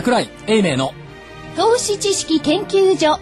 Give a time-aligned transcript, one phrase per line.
[0.00, 0.94] 桜井英明の
[1.56, 3.20] 投資知識研究所。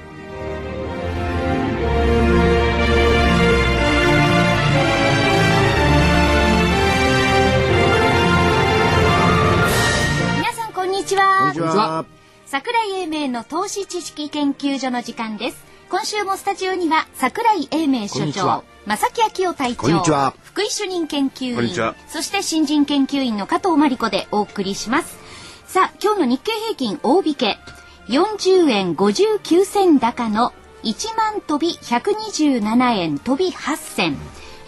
[10.36, 11.38] 皆さんこんにちは。
[11.40, 12.04] こんにちは。
[12.46, 15.64] 桜井英明の投資知識研究所の時間です。
[15.90, 20.32] 今週もスタジオには桜井英明所長正木昭夫隊長こんにちは。
[20.44, 21.96] 福井主任研究員こんにちは。
[22.06, 25.18] そして新人研究員の加藤真理子でお送りします
[25.68, 27.58] さあ今日の日経平均大引け
[28.06, 34.16] 40円59銭高の1万飛び127円飛び8銭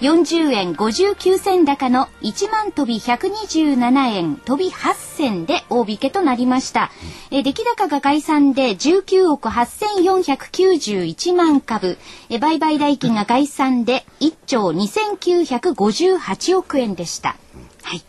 [0.02, 6.90] 40円59銭高の1万飛び127円飛び8銭で大引けとなりました。
[7.30, 11.96] え出来高が概算で19億8491万株、
[12.28, 17.36] え売買代金が概算で1兆2958億円でした。
[17.82, 18.02] はい。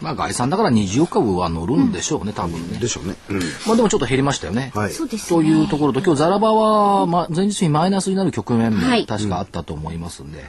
[0.00, 2.78] まあ概算だから20億株は乗るんでしょうね、多分ね。
[2.78, 3.16] でしょうね。
[3.66, 4.92] まあでもちょっと減りましたよね、はい。
[4.92, 9.06] そうですというところと今日ザラバは、ま、前日にマイナスになる局面もはい。
[9.06, 10.44] 確かあったと思いますんで、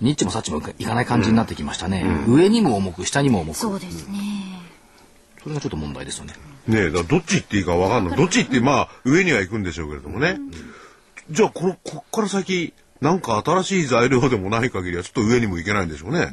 [0.00, 3.56] ニッチもサッチもいかない感じになってきましたね、上にも重く下にも重く。
[3.56, 4.18] そうですね。
[5.42, 6.34] それがちょっと問題ですよね。
[6.66, 8.16] ねえ、だからどっち行っていいかわかんない。
[8.16, 10.38] どっち行って、まあ、上には行くんでしょうけれどもね。
[11.30, 16.32] じゃあ、この、こっから先、なんか新しい材料でもない限りは、ちょっと上にも行けないんでしょうね。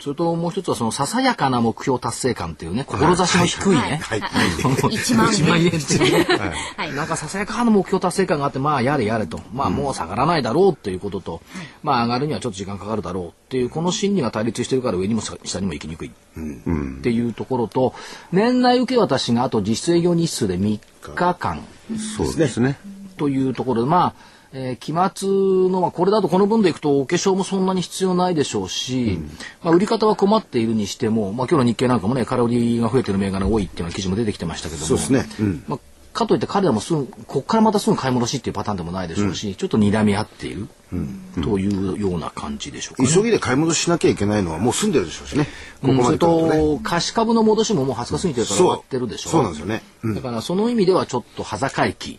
[0.00, 4.20] それともう一つはそのささやかな目標達成感っていうね志の低いね、はい。
[4.20, 4.48] はい。
[4.56, 5.32] 1万円。
[5.32, 6.08] 1万円ってい。
[6.08, 6.38] うね
[6.76, 6.94] はい。
[6.94, 9.40] なんかささやかな目標達成感があってまあやれやれと。
[9.52, 11.42] まあもう下がらないだろうっていうことと、
[11.82, 16.12] まあ上がるにはちょっと時間かかるだろうっていうこの心理が対立してるから上にも下下にも行きにくいっ
[17.02, 17.94] ていうところと
[18.32, 21.62] 年内受け渡しがあと実質営業日数で3日間。
[22.16, 22.78] そうですね。
[23.18, 25.28] というところでまあえー期末
[25.70, 29.18] の、まあ、これだとこの分でいくとお化粧もそんなに必要ないでしょうし、
[29.62, 35.26] まあ、売り方は困っているにしても、まあ、今日の日経なんかもねカロリーが増えてる銘柄が多いっていうような記事も出てきてましたけどもそうですね。
[35.40, 35.64] うん。
[35.68, 35.78] まあ、
[36.12, 40.68] かといって彼らもすぐこっからまたすぐ買い戻しっていうパターンでもないでしょうし、ちょっと睨み合っている、
[41.42, 43.08] というような感じでしょうか、ね。
[43.08, 45.46] 急ぎで買い戻ししなきゃいけないのはもう済んでるでしょうしね。
[45.80, 46.50] ここまでとね。
[46.52, 49.82] と貸し株の戻しももう20日過ぎてるから終わってるでしょそうなんですよね。
[50.02, 52.18] うんだからその意味ではちょっと端境期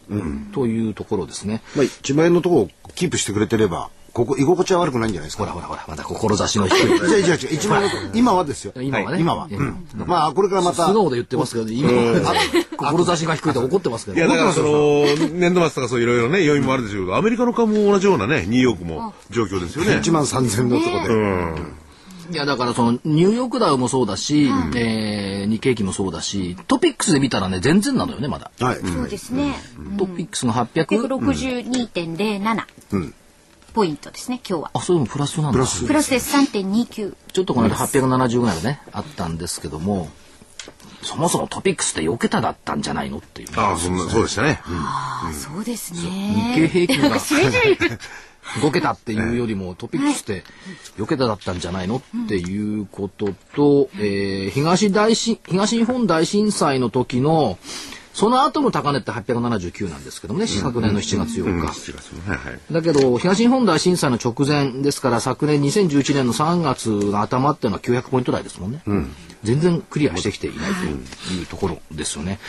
[0.53, 1.61] というところですね。
[1.75, 5.45] まあ1万円のところをキープしてくれてれば、ここ居心地は悪くないんじゃないですか？
[5.45, 7.07] ほらほらほらまた志の低い。
[7.07, 8.73] じゃあ、じゃあ、じゃあ、1万円のとこ今はですよ。
[8.75, 9.47] 今はね今は。
[10.05, 10.87] まあ、これからまた。
[10.87, 12.33] 素直で言ってますけど、今は
[12.77, 14.17] 志が低いと怒ってますけど。
[14.17, 19.93] いや、だからその、年度末とかそういろいろね、要因もあるでしょうけど、アメリカの株も同じようなね、ニューヨークも状況ですよね。
[19.93, 21.13] 1万3000円のところで。
[21.13, 21.75] うん。
[22.31, 28.77] いやだからそのニューヨークダウもそうだし、えー日経期もそうだしトピックスで見たらね全然なのよねまだ、はい。
[28.77, 29.53] そうですね。
[29.97, 30.85] トピックスが800、
[31.91, 33.11] 162.07
[33.73, 34.71] ポイントですね、今日は。
[34.73, 37.15] あそれでもプラスなんだプラスプラスです3.29。
[37.33, 40.09] ちょっとこの間870ぐらいのねあったんですけども
[41.01, 44.61] そもそもトピックスって4桁だったんじゃないのっていうああ、そんな、そうでしたね。
[44.65, 46.53] ああ、そうです日ね。
[46.55, 47.97] 経平均がなんかしみじみ
[48.59, 50.43] 5桁っていうよりもトピックスって
[50.97, 57.57] 4桁だったんじゃないのっていうことと、えー東大震東日本大震災の時の
[58.13, 61.67] その後の高値って879なんですけどもね、昨年の7月8日。
[61.67, 62.59] 7月のね、はい。
[62.71, 68.81] だけど、東日本大震災の直前ですから、昨年2011年の3月の頭っていうのは900ポイント台ですもんね。
[69.43, 72.39] 全然クリアしてきていないというところですよね。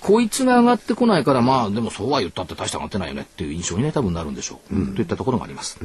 [0.00, 4.94] こいつが上がってこないから、まあ、でもそうは言ったって大して上がってないよねっていう印象にね、多分なるんでしょう。
[4.94, 5.78] といったところがあります。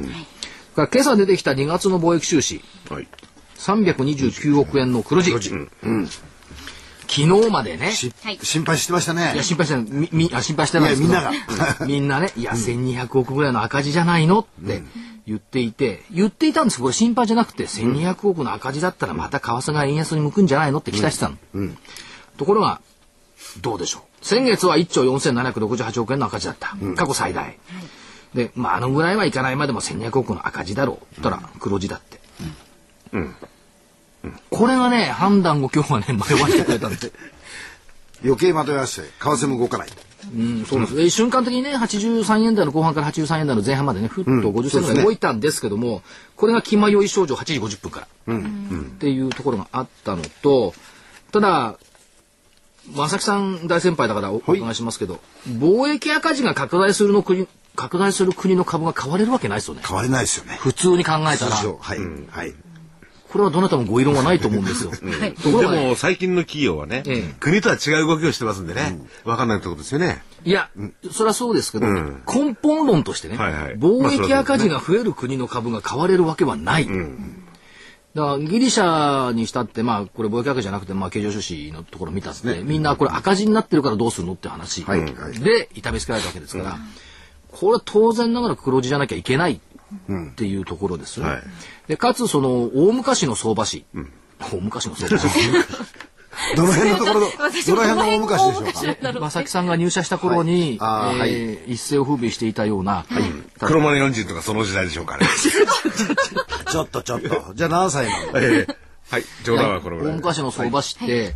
[0.76, 3.08] から今朝出てきた2月の貿易収支、はい。
[3.58, 5.32] 329億円の黒字。
[7.08, 9.42] 昨日までね、しはい心配してましたねいや、。
[9.42, 9.86] 心配してない。
[9.90, 11.30] み、み、あ、心配してないですみんなが
[11.86, 14.40] みんなね、いや、1200億ぐらいの赤字じゃないの？
[14.40, 14.82] って
[15.26, 20.78] 言っていて、言っていたんですこれ心配じゃなくて、1200億の赤字だったらまた為替が円安に向くんじゃないの？
[20.78, 21.36] って期待してたの。
[22.36, 22.80] ところが、
[23.60, 24.24] どうでしょう？
[24.26, 26.76] 先月は1兆4768億円の赤字だった。
[26.96, 27.56] 過去最大。
[28.34, 31.22] で、まあ、あのぐらいはいかないまでも1200億の赤字だろう。
[31.22, 32.20] たら、黒字だって。
[34.50, 37.12] これがね、判断を今日はね、迷わせてくれたんです。
[38.24, 39.88] 余計惑わして、為替も動かない。
[40.34, 41.00] うん、そうです。
[41.00, 46.02] え瞬間的にね、83円台の後半から83円台の前半までね、ふっと50銭ぐらい動いたんですけども、
[46.36, 48.40] これが気迷い症状8時50分から、っ
[48.98, 50.74] ていうところがあったのと、
[51.32, 51.78] ただ、
[52.94, 59.82] 正木さん大先輩だからおお伺いしますけど、貿易赤字が拡大するの国、拡大する国の株が買われるわけないですよね。
[59.86, 60.56] 変われないですよね。
[60.60, 61.98] 普通に考えたら、はい。
[62.30, 62.54] はい。
[63.36, 64.90] これはどなたもご異論はないと思うんですよ。
[64.96, 67.34] でも、最近の企業はね、ええ。
[67.38, 70.22] 国とは違う動きをしてますんでね、わかんないってことですよね。
[70.46, 70.70] いや、
[71.12, 72.22] それはそうですけど、ん。
[72.26, 76.88] 根本論としてね、貿易赤字が増える国の株が買われるわけはない。
[78.14, 86.78] だからギリシャにしたって、まあ、これ貿易赤字じゃなくて、まあ、経常収支のところ見たって、みんなこれ赤字になってるからどうするのって話、で痛めつけられたわけですから、
[87.52, 89.60] これは当然ながら黒字じゃなきゃいけない
[90.10, 91.20] っていうところです。
[91.20, 91.32] よね。
[91.32, 91.42] はい。
[91.88, 93.84] でかつその大昔の相場師、
[94.40, 95.28] 大昔の相場師。
[96.54, 99.20] どの辺のところの、どの辺の大昔でしょうか。
[99.20, 101.20] 正木さんが入社した頃に、はい。
[101.20, 103.06] あーえー一世を風靡していたような、
[103.58, 105.26] 黒マネ40とかその時代でしょうかね。
[106.70, 107.52] ちょっとちょっと。
[107.54, 108.38] じゃあ何歳なの？
[108.38, 108.76] ええ
[109.08, 110.12] はい、冗談はこのぐらい。
[110.14, 111.32] 大昔の相場師って、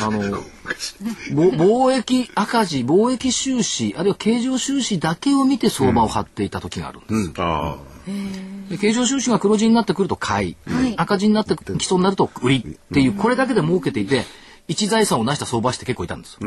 [0.00, 0.20] あの、
[1.34, 7.34] ぼ貿易赤字、貿易収支、あるいは経常収支だけを見て相場を張っていた時があるんです。
[7.38, 7.76] あ
[8.70, 10.94] で経常収支が黒字になってくると買い、はい。
[10.96, 14.24] 赤字になってきそうになると売りっていう、これだけで儲けていて、
[14.68, 16.38] 一財産を成した相場師って結構いたんです。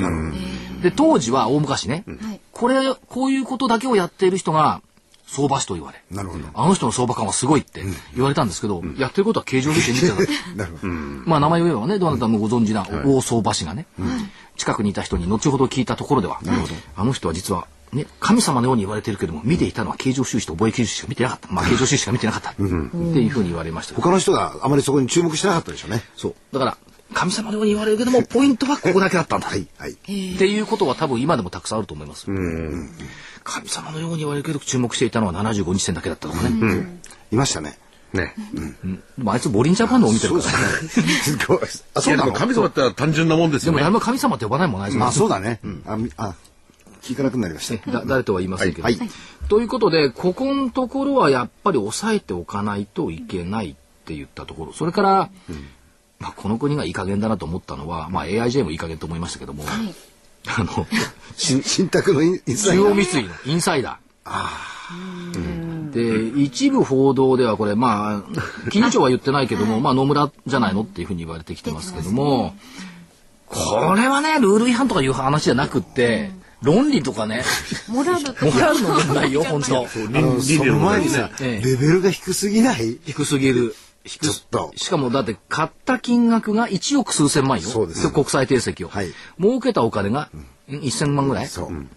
[0.84, 4.82] で、当時は大昔ね、はいこれ、こういうことだけをやっている人が
[5.32, 6.46] 相場師と言われ、なるほど。
[6.54, 7.82] あの人の相場感はすごいって
[8.14, 10.44] 言われたんですけど、やってることは経常収支に似てた。
[10.58, 10.94] なるほど。
[11.26, 13.86] まあ名前を言えばね、どなたもご存知な大相場師がね、
[14.58, 16.42] 近くにいた人に後ほど聞いたところでは、
[16.98, 21.48] あの人は実は、ね、神様のように言われてるけども、見ていたのは経常収支と貿易収支しか見てなかった。
[21.50, 22.52] まあ経常収支しか見てなかった。
[22.52, 23.96] っていうふうに言われました。
[23.96, 26.04] 他の人があまりそこに注目してなかったでしょうね。
[26.18, 26.36] そう。
[26.52, 26.78] だから、
[27.14, 29.48] 神様のように言われるけども、ポイントはここだけだったんだ。
[29.48, 29.92] はい、はい。
[29.92, 32.28] っていうことは多分今でもたくさんあると思います。
[33.44, 37.00] 神様のように言われるけど注目していたのは75日線だけだったとかね。
[37.32, 37.78] いましたね。
[38.14, 38.18] あ。
[38.18, 38.34] ね。
[39.18, 40.44] でもあいつボリンジャパンのを見てるから。
[40.44, 41.60] すごい。
[41.94, 43.78] あ、そうなの神様って単純なもんですよね。
[43.78, 45.60] でも誰も神様って呼ばないもんないですまあそうだね。
[45.86, 46.36] あ、みあ、
[47.02, 47.92] 聞かなくなりました。
[47.92, 48.84] だ誰とは言いませんけど。
[48.84, 49.10] はいはい
[49.52, 55.30] ということでここのところはやっぱり抑えておかないといけないって言ったところそれから、
[56.20, 59.66] まあ、この国がいい加減だなと思ったのは、まあ、AIJ もいい加減と思いましたけども、
[60.48, 60.88] あの
[61.36, 62.92] し 信託のインサイ中ダー。
[62.92, 64.62] 央三井のインサイダー。
[65.92, 72.56] で一部報道ではこれまあ金融庁は言ってないけども、まあ野村じゃないのっていうふうに言われてきてますけども、
[73.48, 77.44] これはねルール違反とかいう話じゃなくって、論理とかね
[77.88, 79.88] モラルとモラルの問題よ本当。
[79.88, 81.66] その前にさ、ええ。
[81.66, 82.98] レベルが低すぎない？
[83.06, 83.74] 低すぎる。
[83.74, 87.68] 低ちょっとしかもだって買った金額が1億数千万よ。
[87.68, 88.12] そうです。
[88.12, 89.12] 国際定石を、はい。
[89.40, 90.76] 儲けたお金が、ん。
[90.76, 91.48] 1000万ぐらい。
[91.48, 91.88] そう。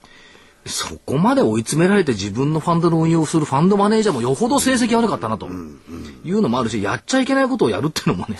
[0.67, 5.49] そこまで追い詰められて自分のファンドの運用をするファンドマネージャーもよほど成績悪かったなと。
[5.49, 8.39] いうのもあるし、やっちゃいけないことをやるっていうのもね、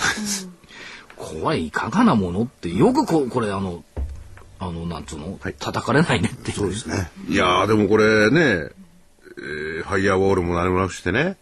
[1.17, 3.85] 怖い、いかがなものって、よくここれあの、
[4.59, 6.57] あの、なんつうの、叩かれないねっていう。
[6.57, 7.11] そうですね。
[7.29, 8.71] いやーでもこれね、
[9.37, 11.37] えーファイヤーウォールも何もなくしてね、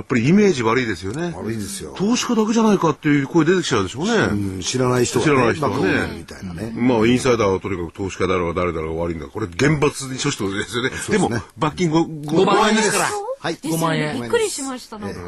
[0.00, 1.34] やっぱりイメージ悪いですよね。
[1.36, 1.94] 悪いですよ。
[1.94, 4.12] 投資家だけじゃないかっていう声出てきちゃうでしょうね。
[4.12, 6.72] うん知らない人が、知らない人はねバカ者みたいなね。
[6.74, 9.26] まあ、インサイダーはとにかく投資家だろうが誰だろうが悪いんだ。
[9.26, 10.90] これ、厳罰に処置とですよね。
[11.10, 13.10] でも、罰金 5, 5万円ですから。
[13.40, 13.56] はい。
[13.56, 15.20] 5万円びっくりしましたなんか。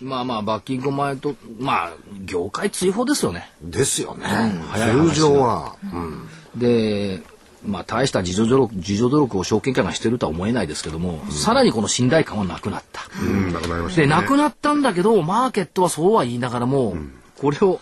[0.00, 1.92] まあまあ、罰金5万円と、まあ、
[2.24, 3.52] 業界追放ですよね。
[3.62, 4.26] ですよね。
[4.74, 5.76] 通常は。
[5.92, 7.22] うんで、
[7.66, 13.02] まあ、大した自助努力、自助努力を証券会がしてるとは思えないですけども、さらにこの信頼感はなくなった。
[13.20, 14.14] うん、なくなりましたで、ね。
[14.14, 16.96] なくなったんだけど、マーケットはそうは言いながらも、
[17.38, 17.80] これを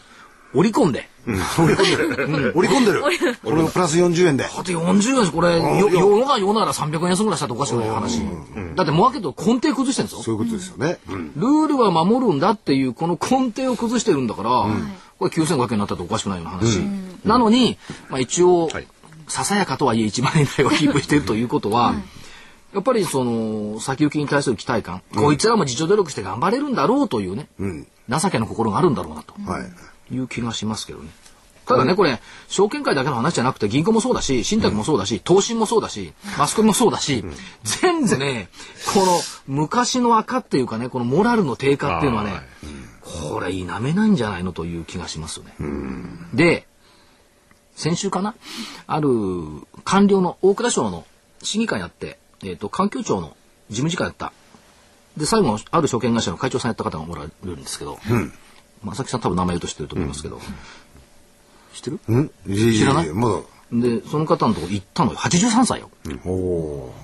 [0.54, 3.02] 織り込んで、織り込んでる。
[3.44, 4.44] これをプラス40円で。
[4.44, 8.20] だって40円これ、よ、世が世なら300円安ぐらいしたっておかしくない話。
[8.76, 10.22] だってマーケット根底崩してるんですよ。
[10.22, 10.98] そういうことですよね。
[11.08, 14.66] うんルールは守るんだっていう、この根底を崩してるんだから、
[15.18, 16.78] これ9500円になったっておかしくないような話。
[17.24, 17.76] なのに、
[18.08, 18.86] まあ一応、はい
[19.28, 21.94] ささやかとはいえ1万円台をキープしているということは、
[22.74, 27.48] やっぱりその、先行きに対する期待感、こいつらも自助努力して頑張れるんだろうというね、
[28.08, 30.14] 情けの心があるんだろうなとはい。
[30.14, 31.08] いう気がしますけどね。
[31.66, 37.24] ただね、これ、証券会だけの話じゃなくて、銀行もそうだし、信託もそうだし、投信もそうだし、マスコミもそうだし、
[37.64, 38.48] 全部ね、
[38.94, 42.34] この昔の赤っていうかね、このモラルの低下っていうのはね、
[43.00, 45.54] これ否めないんじゃないのという気がしますよね。
[46.34, 46.68] で、
[47.76, 48.34] 先週かな？
[48.86, 49.08] ある
[49.84, 51.06] 官僚の大蔵省の
[51.42, 53.36] 審議会やって、えっ、と、環境庁の
[53.68, 54.32] 事務次官やった。
[55.16, 57.98] で、最後、ある証券会社の会長さんやった方がおられるんですけど、
[58.82, 60.40] 正木さん多分名前言うと知ってると思いますけど、
[61.74, 62.00] 知ってる？
[62.08, 63.08] うんいやいやいや知らない？
[63.10, 63.40] まだ。
[63.72, 65.18] で、その方のとこ行ったのよ。
[65.18, 65.90] 83歳よ。
[66.24, 66.94] おお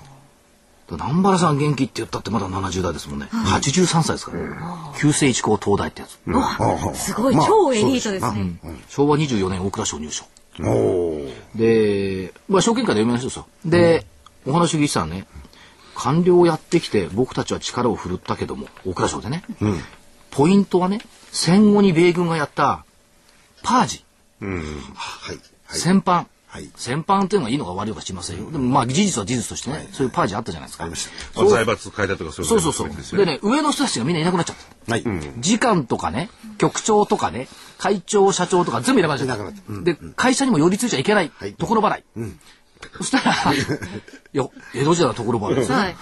[0.89, 3.27] だから南原さん元気って言ったってまだ70代ですもんね。
[3.31, 4.93] 83歳ですから。
[4.99, 6.19] 旧制一高東大ってやつ。
[6.27, 6.37] ー。
[6.37, 8.59] ああすごい、まあ超エリートですね。
[8.89, 10.25] 昭和24年大蔵省入省。
[10.59, 11.29] なおお。
[11.55, 13.47] で、まあ、証券会で有名な人ですよ。
[13.65, 14.05] で、
[14.45, 15.25] お話聞いてたらね、
[15.95, 19.43] 官僚をやってきて僕たちは力を振るったけども、大蔵省でね、
[20.31, 20.99] ポイントはね、
[21.31, 22.85] 戦後に米軍がやった
[23.63, 24.03] パージ、
[24.41, 24.49] はい。
[24.95, 25.39] はい。
[25.69, 26.27] 戦犯。
[26.47, 28.51] はい戦犯っていうのがいいのか悪いのか知りませんよ。
[28.51, 30.83] でもまあ事実は事実としてね、そういうパージあったじゃないですか。
[30.83, 33.17] ありましたねまあ財閥変えたとかそういうそうそうそう。
[33.17, 34.55] でね上の人たちがみんないなくなっちゃっ
[34.85, 34.91] た。
[34.91, 35.03] はい。
[35.41, 36.29] 次官とかね、
[36.59, 37.47] 局長とかね、
[37.83, 39.81] 会長、社長とか全部いなくなっちゃった。
[39.83, 41.31] で、会社にも寄りついちゃいけない。
[41.45, 42.03] いところ払い。
[42.97, 43.57] そしたら、 い
[44.31, 45.75] や、江戸時代のところ払いですよ。
[45.75, 45.95] はいはい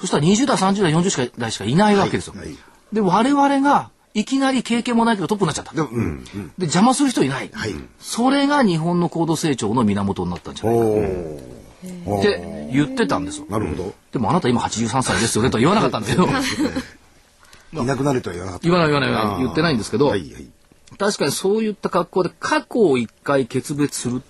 [0.00, 2.34] そしたら20代、30代、40代しかいないわけですよ。
[2.92, 5.74] で、我々が、いきなり経験もないけどトップになっちゃった。
[5.74, 6.24] でもうん。
[6.24, 7.50] で、邪魔する人いない。
[7.52, 12.18] はいそれが日本の高度成長の源になったんじゃないかおお。
[12.18, 13.46] って言ってたんですよ。
[13.48, 13.94] なるほど。
[14.12, 16.26] でもあなた今83歳ですよねとは言わなかったんだけど、
[17.74, 18.68] いなくなるとは言わなかった。
[18.68, 20.48] 言わない言わない言わないあー言ってないんですけど、はいはい。
[20.98, 24.22] 確かにそういった格好で過去を一回決別する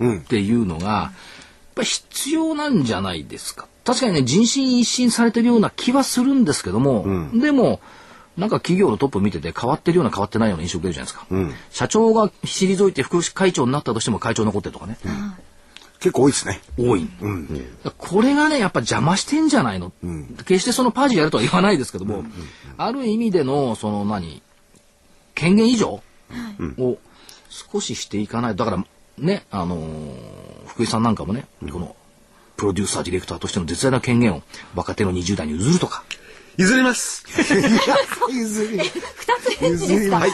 [0.00, 0.20] うんっ。
[0.22, 3.68] ていうのが、やっぱり必要なんじゃないですか。
[3.84, 7.80] 確かにね、人心一新されてるような気はするんですけども、でも、
[8.36, 11.56] なんか企業のトップ見てて変わってるような変わってないような印象を受けるじゃないですか。
[11.70, 14.96] 社長が退いて副会長になったとしても会長残ってるとかね、
[15.98, 16.60] 結構多いですね。
[16.78, 17.08] 多い。
[17.98, 19.92] これがね、やっぱ邪魔してんじゃないの、
[20.46, 22.24] 決してそのパージやるとは言わないですけども、
[22.78, 24.42] ある意味での、その何、
[25.40, 26.02] 権限以上？
[26.78, 26.98] を
[27.48, 28.56] 少ししていかない。
[28.56, 28.84] だから、
[29.18, 31.96] ね、あのー福井さんなんかもね、この、
[32.56, 34.42] プロデューサー、ディレクターとしての絶大な権限を
[34.74, 36.04] 若手の20代に譲るとか。
[36.58, 37.24] 譲ります。
[38.30, 38.78] 譲り。
[38.78, 38.90] 二
[39.42, 40.30] つ返事ですか、はい。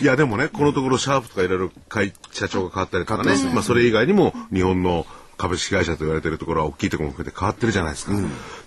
[0.00, 5.06] いやでもねこのところシャープとかいろいろ会社長が変わったりとかね、まあそれ以外にも日本の
[5.42, 8.12] 株式会社と言われてるところは大きいところも含めて変わってるじゃないですか、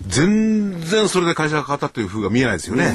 [0.06, 2.94] 全然それで会社が変わったっていう風が見えないですよね。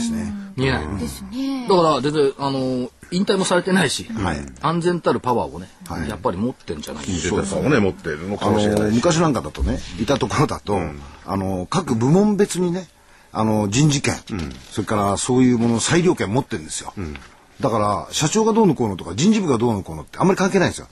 [0.55, 0.97] 見えない。
[0.97, 1.67] ですね。
[1.67, 4.37] だから、全然、あのー引退もされてないし、はい。
[4.61, 6.07] 安全たるパワーをね、はい。
[6.07, 7.43] やっぱり持ってんじゃないでしジェょうか。
[7.43, 10.79] タさんもね持ってるのかあもしれない昔なんかだとねいたところだと、
[11.25, 12.87] あの各部門別にね
[13.33, 14.15] あの人事権、
[14.71, 16.93] それからそういうものの裁量権持ってるんですよ、
[17.61, 20.87] だから社長がどうのこうのとか人事部がどうのこうのってあんまり関係ないんですよ、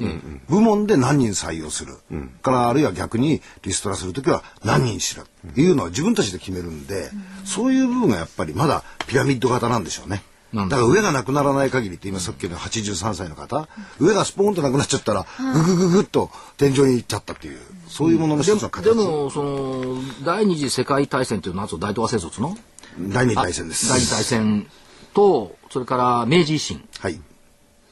[0.48, 1.98] 部門で何人採用する、
[2.42, 7.10] からあるいは逆にリストラする時は何人しろっていうのは自分たちで決めるんで、
[7.44, 10.24] そういう部分がやっぱりまだピラミッド型なんでしょうね。
[10.54, 10.68] だ。
[10.68, 13.68] から上がなくならない限りって今さっきの83歳の方、
[14.00, 22.58] 上がスポーンとなくなっちゃったら、ぐぐぐぐっと天井に行っちゃったっていうそういうものの一つの形でも、その、第二次世界大戦っていうのは、大東亜戦争の？
[22.98, 23.90] 第二次大戦です。
[23.90, 24.68] 第二次大戦
[25.14, 27.20] と、それから明治維新はい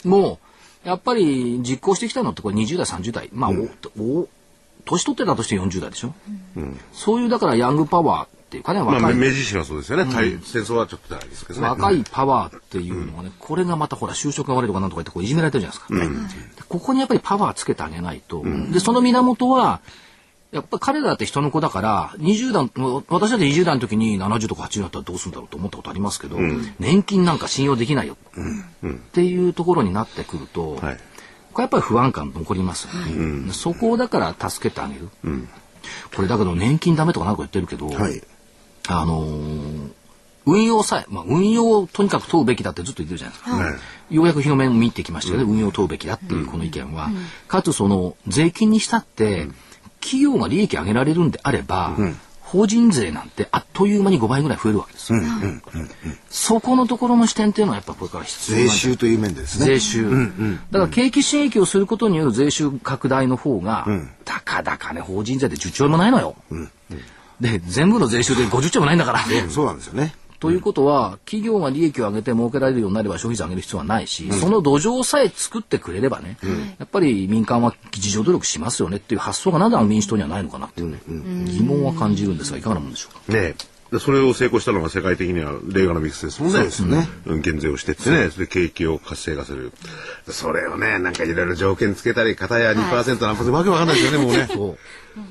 [0.03, 0.39] も、
[0.83, 3.29] やっぱり実行してきたのってこれ20代、30代。
[3.33, 4.27] まあ、おお
[4.85, 6.13] 年取ってたとして40代でしょ？
[6.93, 11.67] そういう、だからヤングパワーっていうかね、まあ若い、明治維新はそうですよね、対戦争はちょっとじゃないですけどね。
[11.67, 16.61] 若いパワーっていうのはね、これがまたほら、就職が悪いとかなんとか言ってこういじめられてるじゃないですか。
[16.61, 18.43] でここにやっぱりパワーつけてあげないと。
[18.71, 19.81] で、その源は、
[20.51, 26.37] やっぱ彼らって人の子だから、20代、私だって20代の時に70とか80だったらどうするんだろうと思ったことありますけど、
[26.79, 30.97] 年金なんか信用できないよ、っていうところになってくると、はい。
[31.53, 35.09] これやっぱり不安感残りますよね、そこをだから助けてあげる。
[36.15, 38.21] これだけど年金ダメとかなんか言ってるけど、はい。
[38.87, 39.91] あのー
[40.47, 43.55] 運用さえ、まあ、運用をとにかく問うべきだってずっと言ってるじゃないですか。
[43.57, 43.75] は
[44.09, 44.15] い。
[44.15, 47.09] ようやく日の目を見てきましたよね、運用を問うべきだっていうこの意見は。
[47.49, 49.49] かつその税金にしたって、
[50.01, 51.95] 企業が利益上げられるんであれば、
[52.41, 55.19] 法人税なんてあっという間に5倍ぐらい増えるわけですよ。
[56.29, 59.65] そこのところの視点っていうのはやっぱこれから必要税収という面でですね。
[59.65, 60.09] 税収、
[60.71, 63.85] だから景気刺激をすることによる税収拡大の方が、
[64.23, 66.35] たかだかね法人税で10兆円もないのよ、
[67.41, 76.37] で全部の税収で50兆もないんだから、そうなんですよねということは企業が利益を上げて儲けられるようになれば消費税上げる必要はないし、その土壌さえ作ってくれればね、
[76.77, 80.99] やっぱり民間は自助努力しますよねっていう発想がなんであの民主党にはないのかなっていうね、
[81.45, 83.37] 疑問は感じるんですがいかがなもんでしょうか？
[83.37, 83.55] ね
[83.89, 86.57] でそれを成功したのが世界的にはレーガノミクスですもんね。
[86.57, 87.07] そうですよね。
[87.25, 87.41] うん。
[87.41, 89.71] 減税をしてってね、それで景気を活性化する。
[90.27, 91.13] それをね、なん。
[91.13, 93.87] かいろいろ条件つけたり、片や2%何パーセント、わけわかん。
[93.87, 94.45] ないですよね、もうね。
[94.45, 94.53] で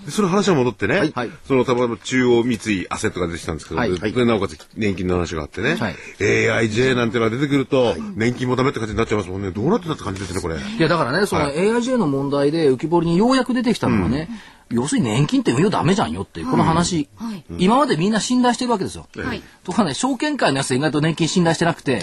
[0.09, 5.97] その話は戻ってね、はいそのたまたま中央三井アセットが出てきたんですけど、はいでなおかつ年金の話があってね、はい。
[6.19, 9.51] AIJ なんてのが出てくると、年金もダメって感じになっちゃいますもんね。
[9.51, 10.57] どうなってたって感じですね、これ。
[10.57, 11.57] いやだからね、そのはい。
[11.57, 14.29] AIJ の問題で浮き彫りにようやく出てきたのはね、
[14.71, 17.45] 要するに年金って運用ダメじゃんよっていう、この話、はい。
[17.59, 19.07] 今までみんな信頼してるわけですよ。
[19.17, 19.43] はい。
[19.63, 22.01] ところがね、証券会のやつ意外と年金信頼してなくて、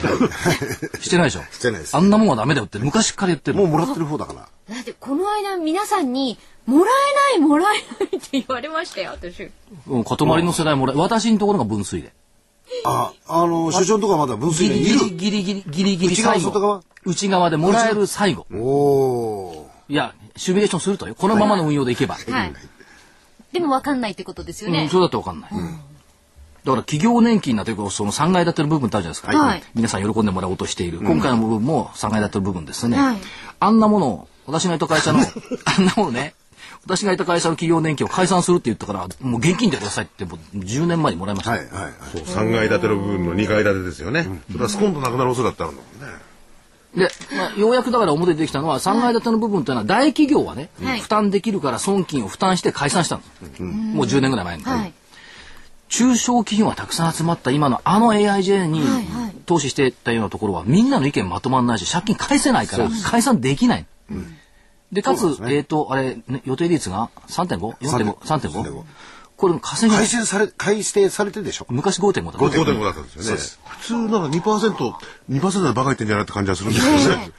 [1.01, 1.43] してないでしょ。
[1.51, 1.95] してないです。
[1.95, 4.39] あんなもんはダメだよって昔から言ってるもうもらってる方だから。
[4.75, 6.91] だってこの間皆さんにもら
[7.35, 9.49] えないもらえないって言われましたよ私
[9.87, 12.13] うん、塊の世代もらえ、私のところが分水で。
[12.85, 16.77] ああの所長のとこはまだ分水ギリでいるギリギリギリギリギリ内側最外側？
[16.77, 16.83] 後。
[17.05, 18.47] 内側でもらえる最後。
[18.53, 21.15] おおいや、シミュレーションするとよ。
[21.15, 22.15] このままの運用でいけば。
[22.15, 22.53] はい
[23.51, 25.51] でも分かんないってことですようん、ねそれだってわかんない。
[25.51, 25.57] だ
[26.71, 29.37] から企業年金なんていうかその3階建ての部分ってあるじゃないですか。
[29.37, 30.99] はい皆さん喜んでもらおうとしている。
[30.99, 32.97] 今回の部分も3階建ての部分ですね。
[32.97, 33.17] はい
[33.59, 35.19] あんなもの、私のいた会社の、
[35.65, 36.33] あんなものね、
[36.85, 41.51] 私がいた会社の企業年金を解散するって言ったから、もう現金でくださいってもう10年前にもらいました。
[41.51, 41.93] はいはいはい。
[42.11, 44.27] そう3階建ての部分の2階建てですよね。
[44.51, 46.23] それはスコンとなくなる恐れだったんだもんね。
[46.95, 53.25] で、まあ、ようやくだから表に出てきたのは、3階建ての部分というのは大企業はね、はい負担できるから損金を負担して解散したんで
[53.55, 53.61] す。
[53.63, 54.63] もう10年ぐらい前に。
[54.63, 54.93] はい。
[55.87, 58.81] 中小企業がたくさん集まった今のあの AIJ に
[59.45, 63.85] 投資してたようなところはみんなの意見まとまらないし借金返せないから解散できない。
[64.93, 68.13] で、かつ、えっ、と、あれ、ね、予定率が 3.5?4.5?
[68.17, 68.83] 3.5?
[69.35, 71.65] これ稼ぎ改正され、改正されてるでしょ？
[71.69, 72.37] 昔5.5だった。
[72.37, 73.41] 5.5だったんですよね。
[73.67, 74.93] 普通なら2%、
[75.31, 77.31] 2%でバカ言ってんじゃないって感じがするんですけどね。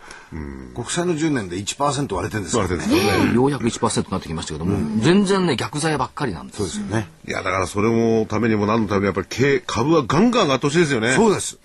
[0.75, 2.66] 国債の10年で1%割れてるんですよ。
[2.66, 3.34] 言われてるんですよね。
[3.34, 6.56] ようやく1%になってきましたけども、全然ね、逆剤ばっかりなんです。
[6.58, 7.08] そうですよね。
[7.26, 11.12] いや、だからそれもためにも何のためにもやっぱり経株はガンガン上がってほしいですよね。
[11.12, 11.58] そうです。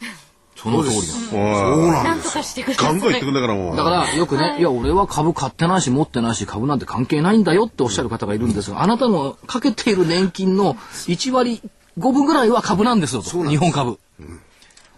[0.62, 1.30] その通りなんです。
[1.30, 2.86] そうなんとかしてください。
[2.88, 3.78] ガンガン言ってくんだからもう。
[3.78, 11.62] だからよくね、いや、俺は株買ってないし、持ってないし、株なんて関係ないんだよっておっしゃる方がいるんですが、あなたのかけている年金の1割
[11.98, 13.48] 5分ぐらいは株なんですよと。
[13.48, 14.00] 日本株。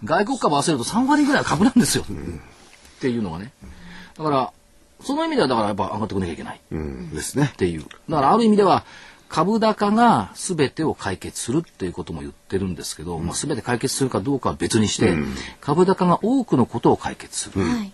[0.03, 2.03] 外国株合わせると3割ぐらいは株なんですよ。
[2.03, 3.51] っていうのがね。
[4.18, 4.51] だから、
[5.03, 6.62] その意味ではだからやっぱ上がってこなきゃいけない。
[6.72, 7.56] ですねっ。
[7.56, 7.86] ていう。
[8.10, 8.84] だからある意味では、
[9.32, 15.16] 株高が全てを解決するっていうことも言ってるんですけど、まあ、全て解決するかどうかは別にして、
[15.62, 17.62] 株高が多くのことを解決する。
[17.62, 17.94] はい。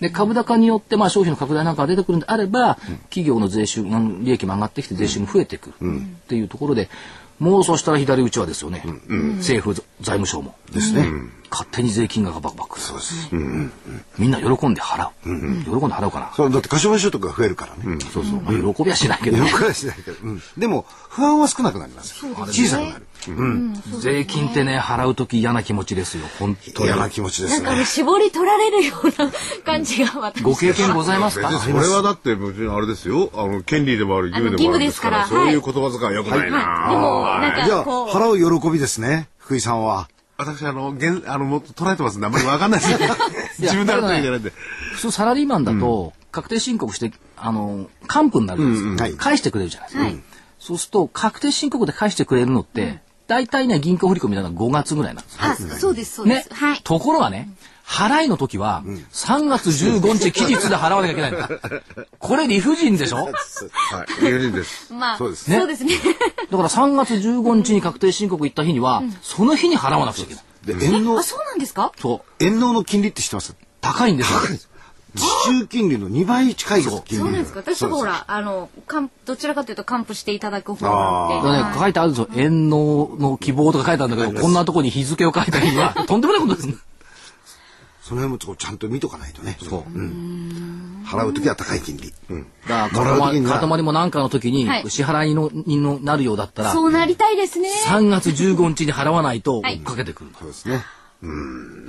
[0.00, 2.78] で株高によってまあ消費の拡大なんかが出てくるんであれば、
[3.10, 6.90] 企業の税収うん利益も上がってきて税収も増えてくるっていうところで、
[7.38, 8.82] もうそしたら左打ちはですよね、
[9.36, 10.56] 政府財務省も。
[10.72, 11.06] ですね。
[11.52, 12.80] 勝手に税金がバクバク。
[12.80, 13.28] そうです、
[14.18, 17.98] みんな喜んで払う、喜んで払うかな、そうだって貸し所得が増えるからね。
[18.12, 20.16] そうそう、まあ、喜びはしないけど、喜ばはしないけど。
[20.22, 20.42] うん。
[20.56, 22.34] でも、不安は少なくなりますよ。
[22.46, 23.06] 小さくなる。
[24.00, 26.86] 税金ってね払う時嫌な気持ちですよ本当に。
[26.88, 27.64] 嫌な気持ちですね。
[27.64, 27.84] なんか。
[27.84, 29.30] 絞り取られるような
[29.64, 30.42] 感じが私。
[30.42, 31.50] ご経験ございますか？
[31.60, 33.30] それはだって別にあれですよ。
[33.34, 35.72] あの、権利でもある義務でもあるんですから、あの義務ですから。
[35.72, 36.56] そういう言葉遣いは良くないな。
[36.56, 36.90] はい。
[36.90, 38.08] でもなんじゃあ、かこう。
[38.08, 39.28] 払う喜びですね。
[39.38, 40.08] 福井さんは。
[40.44, 42.18] 私、あの、現、あの、もっと捉えてます。
[42.18, 42.92] んで、あんまりわかんないです。
[43.62, 44.52] 自分であるわけじゃないんで。
[44.94, 49.16] 普通サラリーマンだと、確定申告してあの還付になるんですよ、はい。
[49.16, 50.22] 返してくれるじゃないですか、
[50.58, 55.40] そうすると確定申告で返してくれるのって、大体ね銀行振り込みなのが5月ぐらいなんですよ。
[55.42, 56.46] あそうですそうでね。
[56.48, 56.80] す、はい。
[56.82, 57.50] ところがね、
[57.92, 61.32] 払いの時は、3月15日期日で払わなきゃいけない。
[61.32, 61.48] んだ。
[62.18, 63.16] これ理不尽でしょ？
[63.16, 64.24] はい。
[64.24, 64.92] 理不尽です。
[64.94, 65.52] まあそうです。
[65.52, 65.94] そうですね。
[66.50, 70.44] だから3月15日に確定申告行った日には、その日に払わなくちゃいけない。
[70.64, 71.92] で、遠納あ、そうなんですか？
[71.98, 72.44] そう。
[72.44, 73.54] 遠納の金利って知ってます？
[73.82, 74.38] 高いんですよ。
[75.14, 77.16] 自中金利の2倍近い金利。
[77.16, 77.60] そうなんですか？
[77.60, 81.34] 私はほらあのかんどちらかというと還付していただく方なんで。
[81.36, 81.78] だからね、はい。
[81.78, 82.28] 書いてあるんですよ。
[82.34, 86.68] 遠納の希望とか書いてあるんだけど、こんなとこに日付を書いた日には、とんでもないことです。
[88.02, 89.56] その辺もちょっとちゃんと見とかないとね。
[89.62, 89.82] そう。
[91.06, 92.12] 払うときは高い金利。
[92.68, 94.90] だから塊塊もなんかの時にはい。
[94.90, 97.70] 支払いのにのなるようだったら、そうなりたいですね。
[97.86, 99.78] 3月15日に払わないとはい。
[99.78, 100.30] かけてくる。
[100.36, 100.82] そうですね。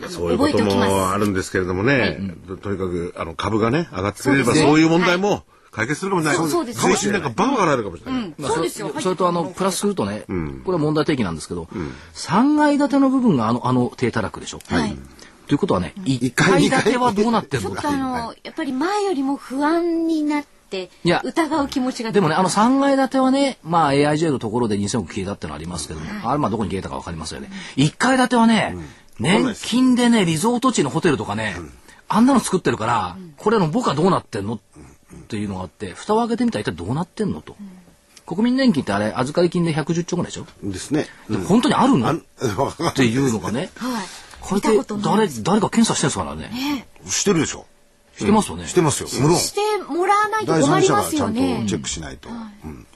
[0.10, 6.38] そういうこともあるんですけれどもね、ととにかく、あの、株がね、上がってくれれば、そういう問題も解決するかもしれない。
[6.38, 8.36] そうそうです税金なんかバカ払えるかもしれない。
[8.38, 8.90] まあそうですよ。
[8.90, 11.68] それそれとあの、プラスするとね、これは問題提起なんですけど、
[12.14, 14.60] 3階建ての部分があの、あの低たらくでしょ。
[14.68, 14.96] はい
[15.48, 17.82] ということはね、1階建てはどうなってんのか。
[17.82, 21.22] ちょっとあのやっぱり前よりも不安になっていや。
[21.24, 22.12] 疑う気持ちが。
[22.12, 27.50] でもね、あの3階建てはね、まあ AIJ のところで2000億消えたってのはありますけども、あれまあどこに消えたかわかりますよね。
[27.76, 28.76] 1階建てはね、
[29.20, 31.56] 年金でね、リゾート地のホテルとかね、
[32.08, 34.60] あんなの作ってるから、これの僕はどうなってんのっ
[35.28, 37.56] ていうのがあって、蓋を開けてみたら一体どうなってんのと。
[38.26, 41.08] 国民年金ってあれ、預かり金で110兆ぐらいでしょ、ですね。
[41.30, 42.10] で本当にあるの？
[42.16, 44.06] っていうのがね、はい
[44.44, 46.88] これで見たことない誰、誰か検査してるんですからね。
[47.06, 47.66] してるでしょ。
[48.18, 48.68] してますよね。
[48.68, 49.10] してますよ。
[49.22, 49.38] 無論。
[49.38, 52.30] してもらわないと第困りま三者がちゃんとすよねチェックしないと。
[52.30, 52.88] うん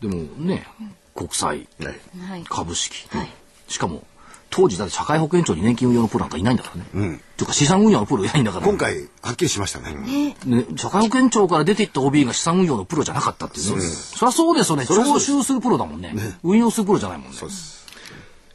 [0.00, 0.66] でもね、
[1.14, 3.28] 国債、はい株式、はい
[3.68, 4.02] しかも
[4.48, 7.20] 当時だって社会保険庁に年金運用のプロなんかいないんだからね。
[7.36, 8.66] というか資産運用のプロいないんだから。
[8.66, 10.34] 今回、はっきりしましたね。
[10.44, 13.82] ね、社会保険庁から出ていった OB が資産運用のプロじゃなかったっていうね。
[13.82, 14.86] そりゃそうですよね。
[14.86, 16.14] 徴収するプロだもんね。
[16.42, 17.38] 運用するプロじゃないもんね。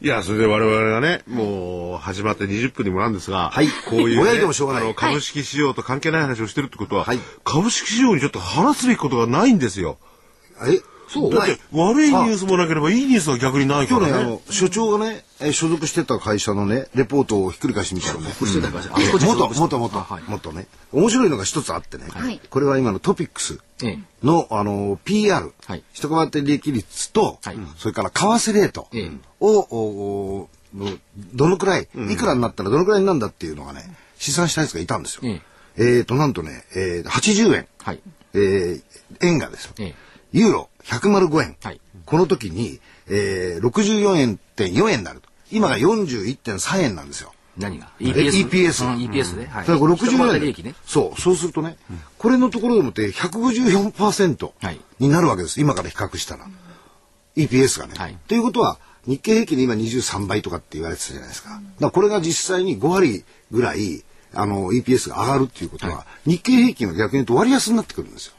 [0.06, 3.68] いや、それで我々がね、もう始まって20分にもなんですが、はい。
[3.90, 4.94] こういう、ね、ぼやいてもしょうがない。
[4.94, 7.20] 株式市場と関係ない話をしてるってことは、はい。
[7.44, 9.98] 株式市場にちょっと話すべきことがないんですよ。
[10.62, 10.80] え？
[11.16, 14.30] そうだって悪いニュースもなければいいニュースは逆にないか今日ね、あらね。
[14.32, 18.32] の、所長がね、え所属してた会社のね、レポートをひっくり返してみたらね。
[18.32, 20.68] してもっと、もっともっともっとね。
[20.92, 22.42] 面白いのが一つあってねはい。
[22.50, 25.84] これは今のトピックスええの、あの、PR はい。
[25.94, 30.98] 一株当て利益率とはい、それから為替レートええを、おおの
[31.34, 33.84] どのくらい、いくらになったらどのくらいになるんだっていうのがね、
[34.18, 35.42] 試算したやつがいたんですよえ。
[35.78, 37.68] えっと、なんとね、えー80円。
[37.80, 38.00] はい。
[38.34, 38.82] えー
[39.22, 39.74] 円がですよ。
[39.80, 39.94] え
[40.34, 41.56] ユーロ105円。
[41.62, 45.30] はいこの時に、えー、64円点4円になると。
[45.52, 47.34] 今が41.3円なんですよ。
[47.58, 47.90] 何が？
[48.00, 49.48] え EPS うん EPS で。
[49.48, 49.68] はい。
[49.68, 50.76] だから一回64円り利益ね。
[50.86, 51.78] そう、そうするとね、
[52.20, 55.60] これのところでもって154%はいになるわけです。
[55.62, 56.48] 今から比較したら。
[57.36, 57.94] EPS がね。
[57.98, 61.50] はいということは、日経平均で今23倍とかって言われてたじゃないですか。
[61.50, 68.34] だからこれが実際に5割ぐらい、あの、EPS が上がるっていうことは、日経平均は逆に言うと割安になってくるんですよ。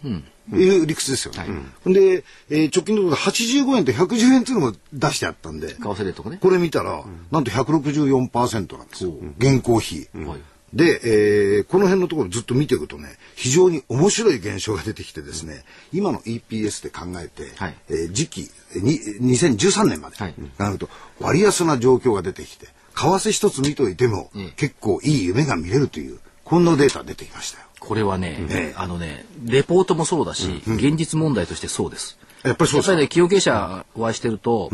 [0.52, 1.46] いう理屈ですよね。
[1.86, 6.38] で、えー直近のところで85円と110円っていうのも出してあったんで、為替レートがね。
[6.40, 9.12] これ見たら、なんと164%なんですよ。
[9.38, 10.08] 現行比。
[10.14, 10.40] はい
[10.74, 27.65] で、えーこの辺のところずっと見ていくとね、非常に面白い現象が出てきてですね、今の EPS で考えて、はいえー時期に2013年まではいなると割安な状況が出てきて、為替一つ見といても、ええ結構いい夢が見れるという、こんなデータ出てきましたよ。
[27.86, 32.18] これはね、ええあのね、レポートもそうだし、現実問題としてそうです。
[32.42, 32.92] やっぱりそうですか？
[32.92, 34.70] やっぱりね、企業経営者お会いしてると、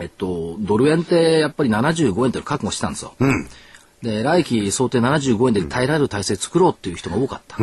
[0.00, 3.14] えっと、ドル円ってやっぱり75円って覚悟してたんですよ。
[4.02, 7.56] で、来期想定75円で耐えられる体制作ろうっていう人が多かった。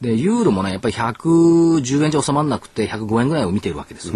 [0.00, 4.08] で、ユーロもね、やっぱり110円じゃ収まらなくて105円ぐらいを見ているわけです。
[4.08, 4.14] よ。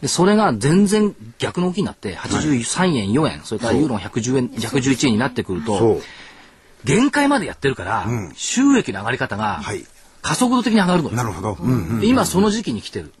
[0.00, 6.00] で、それが全然逆の動きになって、83円、4円、それからユーロが110円、111円になってくると
[6.86, 9.84] 限界までやってるから、収益の上がり方がはい
[10.26, 11.14] 加速度的に上がるのよ。
[11.14, 11.56] なるほど。
[12.02, 13.12] 今その時期に来てる。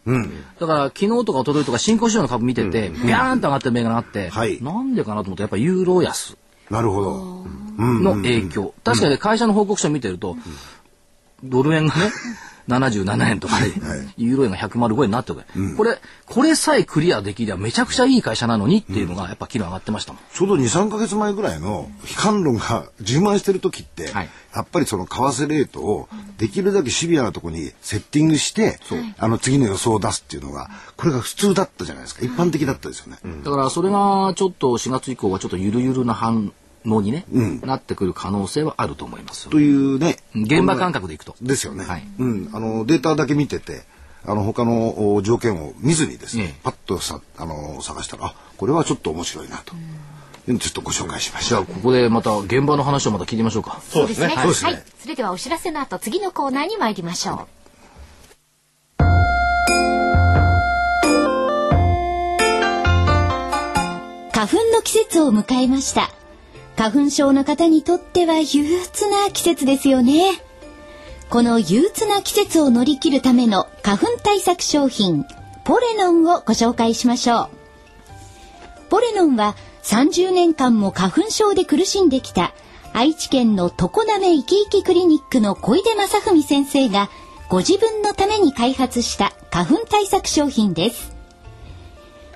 [0.58, 6.36] だから昨日とか一昨日とか新興市場の株見てて、ビャーンと上がってる銘柄があって、はいなんでかなと思ってやっぱユーロ安
[6.68, 7.46] なるほど。
[7.78, 8.74] の影響。
[8.82, 10.36] 確かに会社の報告書見てると、
[11.44, 12.10] ドル円がね、
[12.68, 13.72] 77円とかで、
[14.16, 15.40] ユーロ円が105円になってる、
[15.76, 20.22] これ、これさえクリアできりゃめちゃくちゃいい会社なのにっていうのがやっぱ昨日上がってましたもん。
[20.32, 24.28] ちょうど2、3ヶ月前ぐらいの悲観論が充満してる時って、はい。
[24.54, 25.10] やっぱりその為
[25.44, 28.78] 替レートをできるだけシビアなところにセッティングして、
[29.18, 32.24] あの次の予想を出すっていうのが、これが普通だったじゃないですか。
[32.24, 33.18] 一般的だったですよね。
[33.44, 36.52] だからそれがちょっと4月以降はちょっとゆるゆるな反
[36.86, 37.26] 応に、ね
[37.62, 40.16] なってくる可能性はあると思いますよというね。
[40.34, 41.34] 現場感覚でいくと。
[41.40, 41.84] ですよね。
[41.84, 42.50] はいうん。
[42.52, 43.82] あの、データだけ見てて、
[44.24, 49.74] あの、他のお条件を見ずにですね、ええパッとさ、あの、探したら、あ、これはちょっと面白いなと。
[50.46, 51.48] ちょっとご紹介しました。
[51.48, 53.80] じゃあここでまた現場の話をまた聞いてみましょうか。
[53.90, 54.34] そうですね。
[54.36, 54.82] そうですねはい。
[55.00, 57.56] それではお知らせの後、次のコーナーに参りましょう。
[64.32, 66.10] 花粉の季節を迎えました。
[66.76, 70.42] 花粉症の方にとっては憂鬱な季節ですよね。
[71.30, 75.24] この憂鬱な季節を乗り切るための花粉対策商品、
[75.64, 77.48] ポレノンをご紹介しましょう。
[78.90, 82.52] ポレノンは30年間も花粉症で苦しんできた
[82.92, 87.08] 愛知県の常滑いきいきクリニックの小出正文先生が
[87.48, 91.16] ご自分のために開発した花粉対策商品です。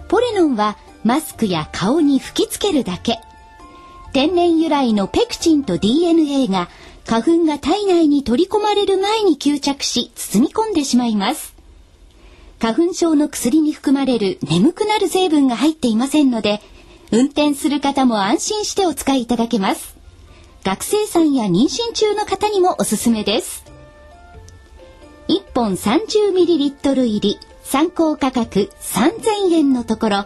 [0.08, 3.20] ポレノンはマスクや顔に吹きつけるだけ。
[4.12, 6.68] 天然由来のペクチンと DNA が
[7.06, 11.54] 花粉が体内に取り込まれる前に吸着し包み込んでしまいます。
[12.60, 16.60] 花粉症の薬に含まれる眠くなる成分が入っていませんので、
[17.12, 19.96] 運転する方も安心してお使いいただけます。
[20.64, 23.64] 学生さんや妊娠中の方にもおすすめです。
[25.28, 30.24] 1本 30ml 入り、参考価格3000円のところ、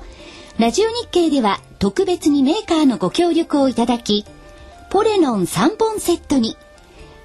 [0.59, 4.25] ラジオ日経では特別にメーカーのご協力をいただき、
[4.89, 6.57] ポレノン3本セットに、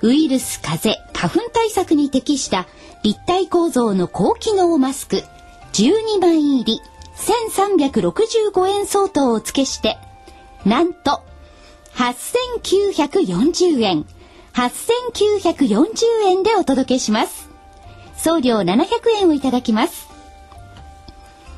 [0.02, 2.68] ウイルス、風邪、花粉対策に適した
[3.02, 5.24] 立体構造の高機能マスク
[5.72, 6.82] 12枚入り
[7.16, 9.98] 1365円相当をお付けして、
[10.66, 11.24] なんと
[11.94, 14.06] 8940円、
[14.56, 17.48] 8940円でお届けします。
[18.18, 18.88] 送料700
[19.22, 20.10] 円をいただきます。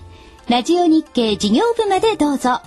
[0.48, 2.60] ラジオ日経事業部までどうぞ。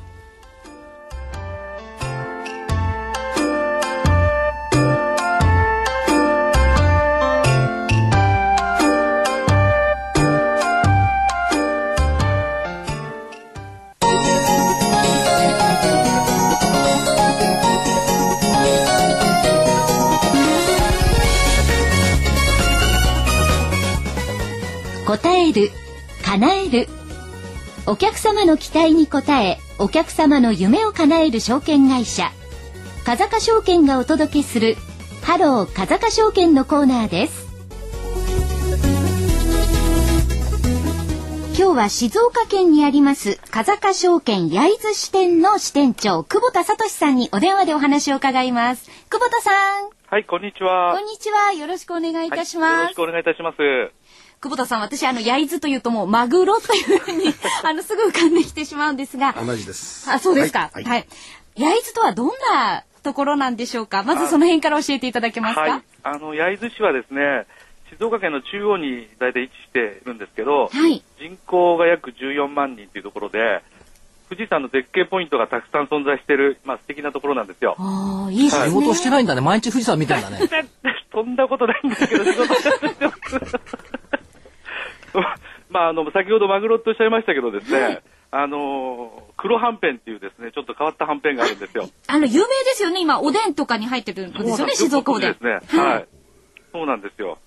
[25.17, 25.69] 答える、
[26.25, 26.87] 叶える。
[27.85, 32.31] お客様の期待に応え、お客様の夢を叶える証券会社、
[33.05, 34.75] 風賀証券がお届けする、
[35.21, 37.43] ハロー風賀証券のコーナーです。
[41.55, 50.93] 今日は静岡県にあります風賀証券焼津支店の支店長久保田聡さんにお電話でお話を伺います久保田さんはい、こんにちは。
[50.93, 53.57] こんにちはよろしくお願いいたします、はいよろしくお願いいたします。
[54.43, 59.31] 久保田さん私あの焼津というともうマグロというふうに あのすぐ浮かんできてしまうんですが。
[59.31, 60.11] 同じです。
[60.11, 60.69] あそうですか。
[60.73, 60.83] はい。
[60.83, 61.07] はい、
[61.55, 64.03] 焼津とはどんなところなんでしょうか？
[64.03, 67.45] まずその辺から教えていただけますか、はい、あの焼津市はですね、
[67.89, 71.01] 静岡県の中央に大体位置しているんですけど、はい。
[71.17, 73.61] 人口が約14万人というところで、
[74.29, 77.77] 富士山の絶景ポイントがたくさん存在している、まあ素敵なところなんですよ。
[77.79, 79.39] ああいいですね、仕事してないんだね。
[79.41, 80.39] 毎日富士山みたいだね。
[81.13, 82.63] そんなことないんですけど、仕事し
[82.97, 83.92] てます。
[85.69, 91.89] まあ、あの、先ほどマグロっておっしゃいましたけどですね、あの、黒はんぺんっていうですね、ちょっと変わったはんぺんがあるんですよ。
[92.07, 95.81] あの有名ですよね今おでんとかに入ってるんですよね静岡おでんそうですね。
[95.81, 96.07] はい。
[96.71, 97.37] そうなんですよ。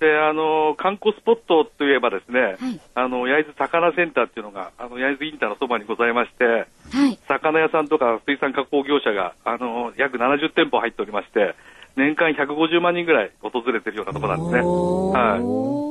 [0.00, 11.54] で、あの、観光スポットといえばですね、いあの、焼津魚センターっていうのが、あの、焼津インターのそばにございまして、はい魚屋さんとか水産加工業者が、あの、約70店舗入っておりまして、
[11.96, 14.62] 年間150万人ぐらい訪れてるようなところなんですね。
[14.62, 15.83] はい。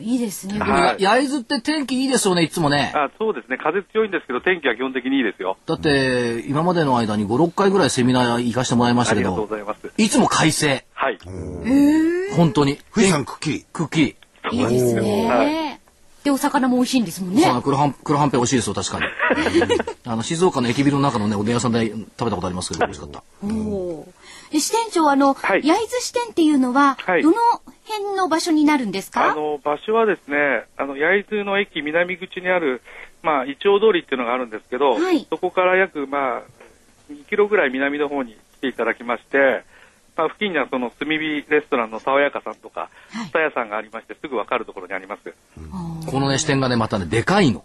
[0.00, 0.58] いいですね。
[0.58, 2.92] はい焼津って天気いいですよね、いつもね。
[2.94, 3.56] あそうですね。
[3.56, 5.56] 風強いんですけど、天気は基本的にいいですよ。
[5.66, 9.90] だって、今までの間に5、6回ぐらいセミナー行かしてもらいましたけありがとうごど、ざいます。
[9.96, 10.84] いつも快晴。
[10.92, 11.18] はい。
[12.36, 12.78] 本当に。
[12.94, 13.66] 富士山くっきり。
[13.72, 14.16] くっきり。
[14.52, 15.26] いいですね。
[15.28, 15.78] は
[16.24, 17.42] で、お魚も美味しいんですもんね。
[17.42, 19.06] そう黒はん、黒はんぺん美味しいですよ、確かに。
[20.04, 23.22] あの、静岡の駅ビルの中のね、おでん屋さんで食べたことありますけど、美味しかった。
[23.42, 24.04] おー
[24.52, 27.36] で支店長、あの、はい焼津支店っていうのは、はいどの
[27.90, 29.32] 辺の場所になるんですか？
[29.32, 32.82] あの、場所はですね、あの、焼津の駅南口にある、
[33.22, 36.42] まあ、イチョウ通りっていうのがあるんですけど、はいそこから約、まあ、
[37.12, 39.62] 2キロぐらい南の方に来ていただきまして、
[40.16, 45.34] まあ、付近にはその炭火レストランの爽やかさんとか、はい蔦屋さんがありまして、すぐわかるところにあります。
[46.06, 47.64] このね、支店がね、またね、でかいの。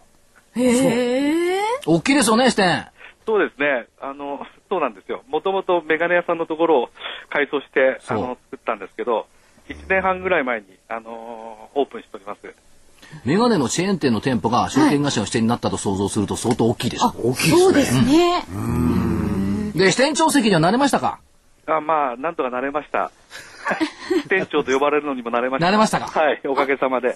[0.56, 1.60] へえ。
[1.86, 2.88] 大きいですよね、支店。
[3.26, 5.24] そうですね、あの、そうなんですよ。
[5.28, 6.90] もともとメガネ屋さんのところを
[7.30, 9.26] 改装して、あの、作ったんですけど、
[9.70, 12.40] 1年半ぐらい前に、あの、オープンしております。
[13.24, 17.14] メガネのチェーン店の店舗が証券会社の支店になったと想像すると相当大きいでしょ。
[17.24, 17.58] 大きいですね。
[17.60, 18.44] そうですね。
[19.76, 21.20] で、支店長席には慣れましたか？
[21.68, 23.12] あまあ、なんとか慣れました。
[24.30, 25.68] 店長と呼ばれるのにも慣れました。
[25.68, 26.20] 慣れましたか？
[26.20, 27.10] はい、おかげさまで。
[27.10, 27.16] はい。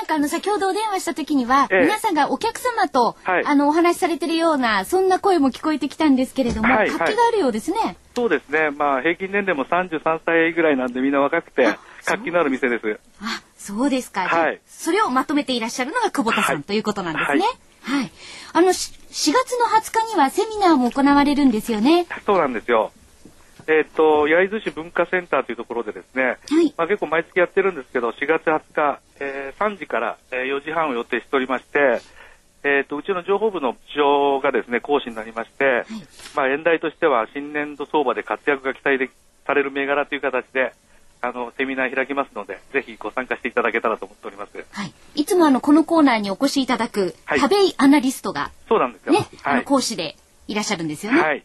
[0.00, 7.98] なんかあの先ほどお電話した時には、ええ皆さんがお客様と、はいあのお話しされてるようなそんな声も聞こえてきたんですけれども、はい活気があるようですね。
[8.16, 8.70] そうですね。
[8.70, 12.98] まあ、平均年齢も33歳ぐらいなんでみんな若くてあ、活気のある店です。
[13.20, 14.22] あ、そうですか。
[14.22, 17.44] はいそれをまとめていらっしゃるのが久保田さん、はいということなんですね。
[17.82, 18.10] ははい。
[18.54, 22.06] あのし4月の20日にはセミナーも行われるんですよね。
[22.24, 22.92] そうなんですよ。
[23.70, 32.00] えっ、と、焼津市文化センターというところでですね、はいまあ、結構毎月やってるんですけど、4月20日、えー3時から、えー4時半を予定しておりまして、
[32.64, 35.84] えっ、と、うちの情報部の部長がですね、講師になりまして、
[36.34, 39.08] まあ、演題としては新年度相場で活躍が期待で
[39.46, 40.74] される銘柄という形で、
[41.22, 44.64] あの、セミナー開きますので、ぜひご参加していただけたらと思っております。
[44.72, 44.92] はい。
[45.14, 49.12] いつもあのこのコーナーにお越しいただく、はい食べアナリストがそうなんですよ。
[49.12, 49.64] ね、はい。
[49.64, 50.16] 講師で
[50.48, 51.20] いらっしゃるんですよね。
[51.20, 51.44] はい。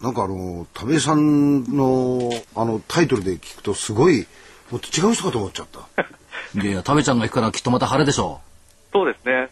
[0.00, 4.26] なんかあの、田部さんの、あの、タイトルで聞くとすごい、
[4.70, 5.80] もっと違う人かと思っちゃった。
[6.54, 8.40] いやいや、食べちゃんが行くからきっとまた晴れでしょ
[8.92, 9.48] そうですね。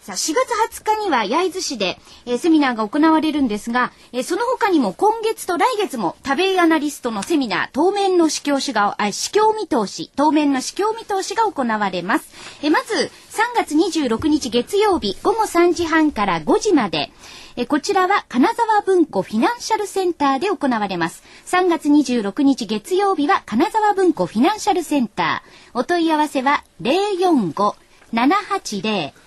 [0.04, 12.28] さあ、4月20日には焼津市で、えーセミナーが行われるんですが、えーその他にも今月と来月も食べアナリストのセミナー、当面の市況市が、あ、市況見通し、当面の市況見通しが行われます。
[12.62, 13.10] えーまず、3
[13.56, 17.10] 月26日月曜日午後3時半から5時まで、
[17.56, 21.24] えこちらは金沢文庫フィナンシャルセンターで行われます。
[21.46, 25.80] 3月26日月曜日は金沢文庫フィナンシャルセンター。
[25.80, 29.23] お問い合わせは045-780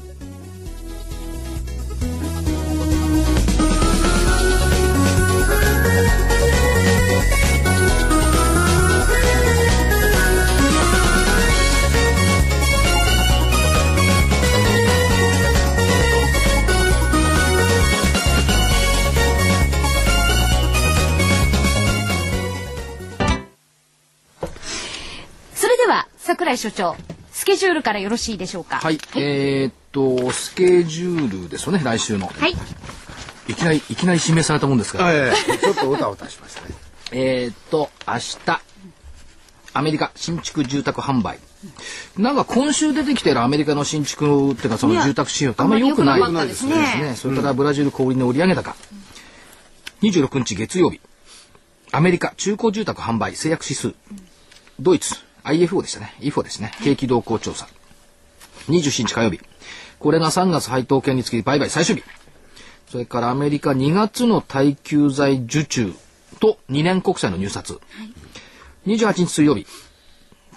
[26.49, 26.97] は桜井所長、
[27.33, 28.77] スケジュールからよろしいでしょうか？
[28.79, 28.99] はい。
[29.17, 32.27] えーっと、スケジュールですよね、来週の。
[32.27, 32.57] はい。
[33.49, 35.13] いきなり、いきなり指名されたもんですから。
[35.13, 36.75] えちょっとおたおたしましたね。
[37.13, 38.61] えーっと、明日、
[39.75, 41.39] アメリカ新築住宅販売。
[42.17, 48.77] なんか今週出てきてるアメリカの新築っていうかその住宅市場ってあんまり良くないあんまり良くなかったですねそれからブラジル小売の売上高。
[50.03, 51.01] 26日月曜日。
[51.91, 53.95] アメリカ中古住宅販売制約指数。
[54.79, 55.17] ドイツ
[55.49, 56.15] IFO でしたね。
[56.21, 56.73] IFO ですね。
[56.83, 57.69] 景気動向調査。
[58.69, 59.41] 27日火曜日。
[59.99, 62.03] これが3月配当権につき売買最終日。
[62.91, 65.93] それからアメリカ2月の耐久財受注
[66.41, 67.81] と2年国債の入札。
[68.87, 69.67] 28日水曜日。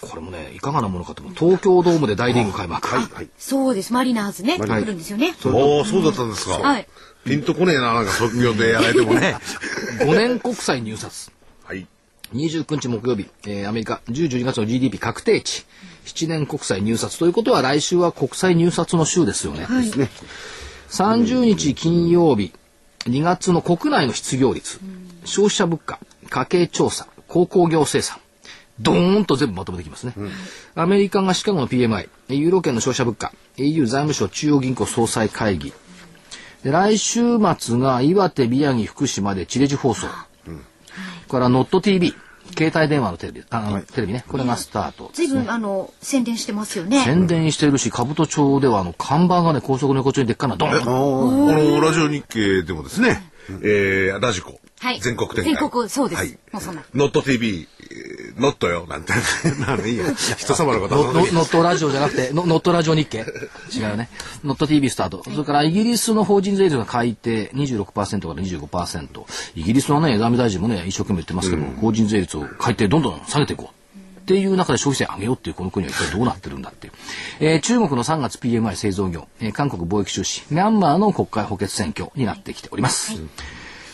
[0.02, 1.36] これもね、いかがなものかと思う。
[1.36, 2.90] 東京ドームで大リーグ開幕。
[3.38, 3.94] そうです。
[3.94, 5.36] マリナーズね、来るんですよね。
[5.46, 6.54] おおそうだったんですか。
[6.54, 6.88] はい。
[7.24, 9.38] ピンとこねえな、なんか即業でやられてもね。
[10.02, 11.32] 5年国債入札。
[12.34, 12.46] はい。
[12.48, 15.66] 29日木曜日、えーアメリカ10、12月の GDP 確定値。
[16.06, 19.66] 7年国債入札ということは来週は国債入札の週ですよね。
[20.90, 22.54] 30日金曜日、
[23.06, 24.80] 2月の国内の失業率、
[25.26, 28.18] 消費者物価、家計調査、鉱工業生産。
[28.80, 30.14] ドーンと全部まとめてきますね。
[30.76, 35.72] アメリカがシカゴの PMI、ユーロ圏の消費者物価、EU 財務省中央銀行総裁会議。
[36.64, 40.08] で来週末が岩手、宮城、福島で地デジ放送。
[41.32, 42.14] これからノット TV、
[42.58, 45.12] 携帯電話のテレビ、あの、テレビね、これがスタート。
[45.14, 47.02] ずいぶん、あの、宣伝してますよね。
[47.06, 53.32] 宣伝してるし、兜町ではあの、看板がね、高速の横丁にでっかなドーンとあの、ラジオ日経でもですね、
[53.64, 54.60] えー、ラジコ。
[54.82, 55.54] はい全国展開。
[55.56, 56.84] 全国そうですはいもうそんな。
[56.96, 59.14] ノット TV、えーノットよ、なんて。
[59.60, 60.06] なのいいよ。
[60.38, 61.14] 人様のことノ
[61.46, 64.10] ットラジオじゃなくて、ノノットラジオ日経違うね。
[64.44, 65.22] ノット TV スタート。
[65.24, 67.86] それからイギリスの法人税率が改定26%
[68.28, 69.24] から25%。
[69.56, 74.00] イギリスのね、財務大臣もね、一生懸命言ってますけど、法人税率を改定どんどん下げていこう。
[74.22, 76.94] っていう中で消費税上げようっていうこの国は一体どうなってるんだっていう。
[77.42, 83.20] えー中国の3月 PMI 製造業、えー韓国貿易収支、ミャンマーの国会補欠選挙になってきております。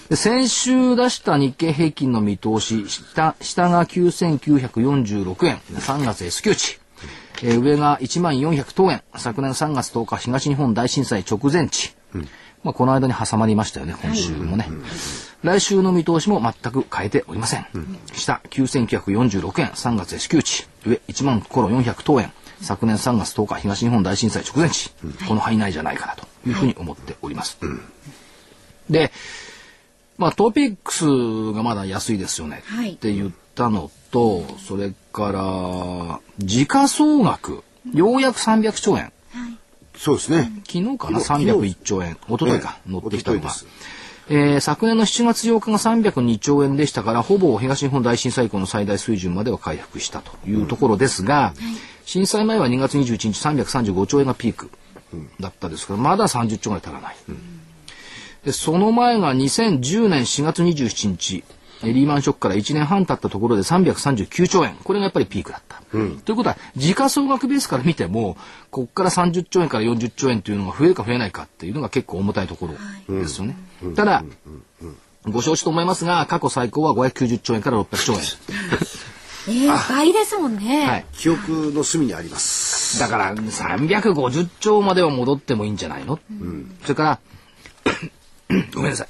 [0.09, 6.79] で先週出した日経平均の見通し、下下が9946円、3月 S q 値。
[7.43, 9.03] えー上が1万400等円。
[9.17, 11.93] 昨年3月10日東日本大震災直前値。
[12.63, 14.67] まあ、この間に挟まりましたよね、今週もね。
[15.43, 17.65] 来週の見通しも全く変えておりません。
[18.13, 20.67] 下9946円、3月 S q 値。
[20.85, 22.31] 上1万頃400等円。
[22.61, 24.89] 昨年3月10日東日本大震災直前値。
[25.27, 27.57] この範囲内じゃないかなというふうに思っております。
[28.89, 29.11] で、
[30.17, 31.05] まあ、トピックス
[31.53, 39.11] がまだ安いですよねはいって言ったのと、それから、時価総額、ようやく300兆円。
[39.95, 40.51] そうですね。
[40.67, 41.19] 昨日かな？
[41.19, 42.17] 昨日301兆円。
[42.29, 43.49] 一昨日か、ええ乗ってきたのが。
[44.29, 51.53] えー昨年の7月8日が302兆円でしたから、ほぼ東日本大震災以降の最大水準までは回復したというところですが、
[52.05, 54.69] 震災前は2月21日335兆円がピーク
[55.39, 57.15] だったですから、まだ30兆円足らない。
[58.47, 61.43] でその前が2010年4月27日、
[61.83, 64.77] えリーマンショックから1年半経ったところで339兆円。
[64.85, 65.81] これがやっぱりピークだった。
[65.91, 68.37] ということは、時価総額ベースから見ても、
[68.71, 72.69] ここから30兆円から40兆円というのが増えるか増えないかっていうのが結構重たいとこ
[73.09, 73.57] ろですよね。
[73.97, 74.23] ただ、
[75.25, 78.19] ご承知と思いますが、過去最高は590兆円から600兆円。
[79.65, 80.87] えー、倍ですもんね。
[80.87, 81.05] はい。
[81.11, 82.97] 記憶の隅にあります。
[83.01, 86.17] だから、350兆までは戻ってもいいんじゃないの、
[86.83, 87.19] それから、
[88.73, 89.07] ごめんなさい。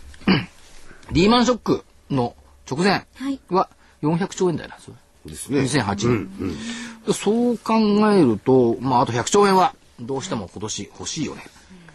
[1.12, 2.36] リーマンショックの
[2.70, 3.70] 直前はいは
[4.02, 4.96] 400兆円台なんですよ。
[5.26, 5.62] ですね。
[5.62, 6.58] 2008年、
[7.06, 7.76] でそう考
[8.12, 11.44] えると、まあ、あと100兆円はどうしても今年欲しいよね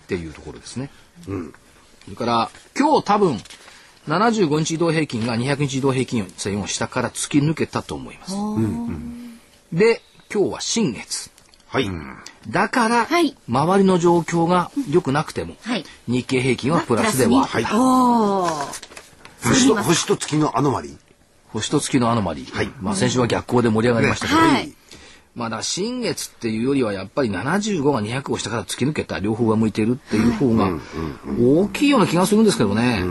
[0.04, 0.90] っていうところですね。
[1.24, 3.38] それから今日多分
[4.08, 8.34] 75日移動平均が200日移動平均線を下から突き抜けたと思います。
[9.72, 11.31] で今日は新月。
[11.72, 11.90] はい。
[12.50, 13.34] だから、はい。
[13.48, 15.84] 周りの状況が良くなくても、はい。
[16.06, 17.64] 日経平均はプラスでは、はい。
[17.64, 19.48] おー。
[19.48, 20.96] 星と、星と月のアノマリー。
[21.52, 24.72] 星と月のアノマリー、まあ、先週は逆行で盛り上がりましたけど、はい。
[25.34, 30.78] まあだ新月っていうよりはやっぱり75が200を下から突き抜けた両方が向いているっていう方が
[31.40, 33.02] 大きいような気がするんですけどね。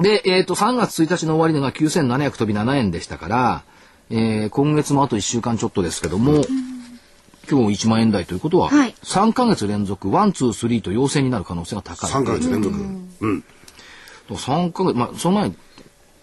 [0.00, 3.62] で、えっ、と、3月1日の終値が9700飛び7円でしたから、
[4.08, 6.42] えー今月もあと1週間ちょっとですけども、
[7.48, 12.10] 今日1万円台ということは、はい3ヶ月連続、 one、two、threeと陽線になる可能性が高い。
[12.10, 12.76] 3ヶ月連続。
[12.76, 13.44] うん。
[14.30, 15.56] 3ヶ月、まあ、その前に、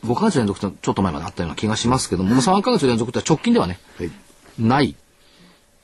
[0.05, 4.11] 5ヶ月連続ってちょっと前まであったような気がしますけども、まあ3ヶ月連続って直近ではね、はい。
[4.59, 4.95] ない。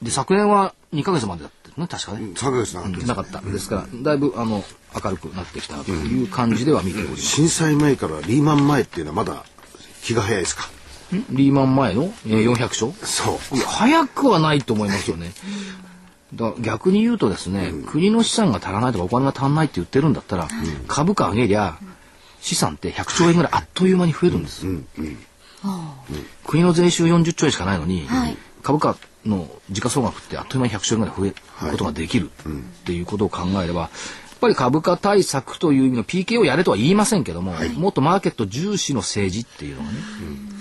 [0.02, 2.20] で、昨年は2ヶ月までだったよね、確かね。
[2.36, 3.42] 3ヶ月なかったですなかった。
[3.42, 4.64] ですから、だいぶ、あの、
[5.04, 7.22] 明るくなってきたなという感じでは見ております。
[7.24, 9.44] 震災前からリーマン前っていうのはまだ
[10.04, 10.70] 気が早いですか？
[11.30, 13.57] リーマン前の、えー400勝そう。
[13.59, 15.32] 早くはないと思いますよね。
[16.36, 20.47] だ逆に言うとですね、国の資産が足らないとかお金が足んないって言ってるんだったら、
[20.88, 21.78] 株価上げりゃ、
[22.41, 24.66] 資産って100兆円ぐらいあっという間に増えるんです。
[26.45, 28.38] 国の税収40兆円しかないのに、はい。
[28.64, 31.36] 株価の時価総額ってあっという間に100兆円ぐらい増える
[31.72, 32.51] ことができるっ
[32.86, 33.89] ていうことを考えれば、
[34.44, 39.98] ぱり株価対策という意味の PK をやれとは言いませんけども、もっとマーケット重視の政治っていうのがね、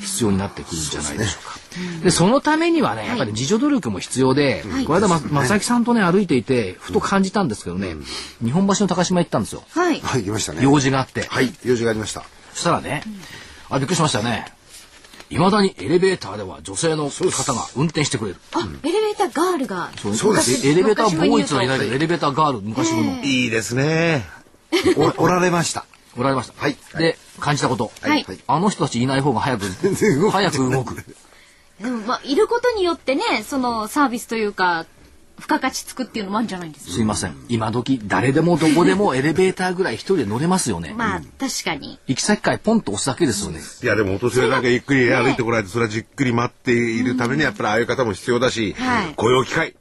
[0.00, 2.04] 必要になってくるんじゃないでしょうか。
[2.04, 7.96] で、そのためにはね、やっぱり自助努力も必要で、この間、ま、正木さんとね、歩いていて、ふと感じたんですけどね、
[8.42, 9.64] 日本橋の高島行ったんですよ。
[9.70, 10.62] はいはい、来ましたね。
[10.62, 11.22] 用事があって。
[11.28, 12.24] はい、用事がありました。
[12.52, 13.02] そしたらね、
[13.68, 14.46] あ、びっくりしましたよね。
[15.32, 18.36] いまだにエレベーターでは女性の方が運転してくれる。
[18.52, 24.26] あエレベーターガールがそうですエレベーターボーイズはいないけど、昔エレベーターガール、昔風の、いいですね。
[24.96, 25.84] お おられました。
[26.16, 26.54] おられました。
[26.60, 27.90] はいで、感じたこと。
[28.00, 31.04] はいあの人たちいない方が早く然動、く早く動く。
[31.80, 34.86] でもまあいることによってねそのサービスというか
[35.42, 36.92] 付加価値つくっていうのもあるんじゃないんですか？
[36.92, 37.34] すいません。
[37.48, 40.94] 今時、誰でもどこでも エレベーターぐらい一人で乗れますよね。
[40.96, 43.60] まあ確かに行き先からポンと押すだけですよね。
[43.82, 49.74] いやでもお年寄りだけゆっくり歩いてこないとそれはじっくり待っているためにやっぱりああいう方も必要だし、はい雇用機会。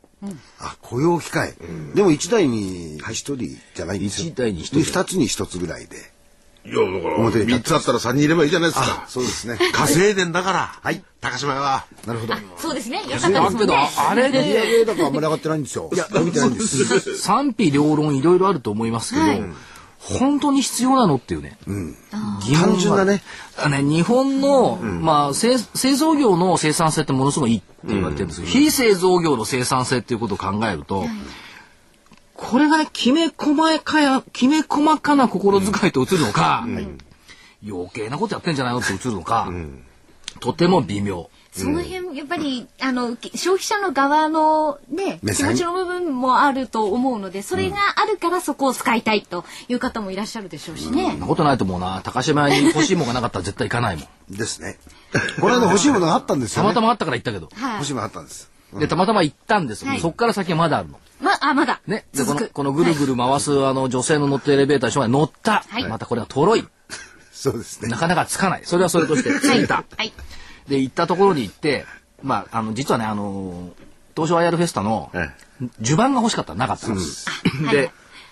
[0.60, 1.54] あ、雇用機会。
[1.96, 4.28] でも一台に一人じゃないんですよ。
[4.28, 6.11] 一台に一人二つに一つぐらいで。
[6.64, 9.06] いやだから表に立三つあったら三人いればいいじゃないですあか、。
[9.08, 9.58] そうですね。
[9.74, 10.60] 稼いでんだから。
[10.82, 11.04] はい。
[11.20, 11.86] 高島屋は。
[12.06, 12.34] なるほど。
[12.58, 15.90] そうですねよかったですもんねあれ売りで、上高あんまり上がってないんですよ。
[15.94, 17.18] いや、伸びてないんです。
[17.18, 19.42] 賛否両論いろいろあると思いますけど、はい
[20.04, 21.58] 本当に必要なのっていうね。
[21.68, 23.22] 疑問が単純なね。
[23.56, 31.06] あね、日本の、まあ製、製造業の生産性ってものすごいいいって言われてるんですけど、非製造業の生産性っていうことを考えると、
[32.42, 36.66] これがきめ細かや、きめ細かな心遣いと映るのか、
[37.66, 39.48] 余計なことやってんじゃないのって映るのか、
[40.40, 41.30] とても微妙。
[41.52, 52.02] その辺やっぱりあのき消費者の側のね気持ちの部分もあると思うのでそれがあるからそこを使いたいという方もいらっしゃるでしょうしねそんなことないと思うな。
[52.06, 54.08] 高島屋に欲しいものがなかったら絶対行かないもん。
[54.34, 54.78] ですね。
[55.42, 56.70] この間欲しいものがあったんですよ、ね。
[56.70, 57.50] たまたまあったから行ったけど。
[57.54, 58.50] はい欲しいものがあったんです。
[58.80, 59.90] で、たまたま行ったんですよ。
[59.90, 61.00] はいそっから先はまだあるの。
[61.22, 61.82] まあまだ。
[61.88, 62.06] ね。
[62.14, 65.64] で、この、このぐるぐる回す、あの、女性の乗ってるエレベーターに人が乗った。
[65.68, 65.88] はい。
[65.88, 66.68] またこれがとろい。
[67.32, 67.90] そうですね。
[67.90, 68.62] なかなかつかない。
[68.66, 69.40] それはそれとして。
[69.40, 69.84] ついた。
[69.98, 70.14] はい。
[70.68, 71.86] で、行ったところに行って、
[72.24, 73.72] まあ、あの、実はね、あのー
[74.14, 75.30] 東証 IR フェスタのえ
[75.80, 77.26] 襦袢が欲しかったらなかったんです。
[77.72, 77.92] で、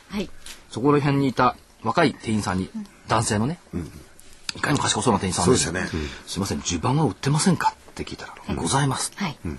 [0.10, 0.30] はい。
[0.70, 2.70] そこら辺にいた若い店員さんに、
[3.08, 3.60] 男性のね、
[4.58, 5.88] いかにも賢そうな店員さんそうでしたね。
[6.28, 7.74] すいません、襦袢は売ってませんか？
[7.92, 9.14] って聞いたら、ございます。
[9.16, 9.38] はい。
[9.46, 9.50] で、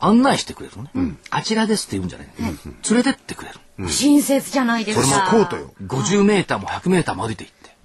[0.00, 1.16] 案内してくれるのね。
[1.30, 2.56] あちらですって言うんじゃない、連
[2.98, 3.88] れてってくれる。
[3.88, 5.74] 親切じゃないですこれもかコートよ。
[5.82, 7.76] 50メーターも100メーターも歩いて行って。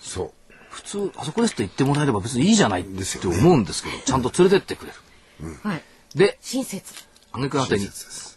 [0.00, 0.32] そう。
[0.70, 5.58] 普通、あそこですって言ってもらえれば別にいいじゃないって思うんですけど、ちゃんと連れてってくれる。
[5.62, 5.82] はい。
[6.14, 6.92] で、親切。
[7.32, 7.88] 挙句の果てに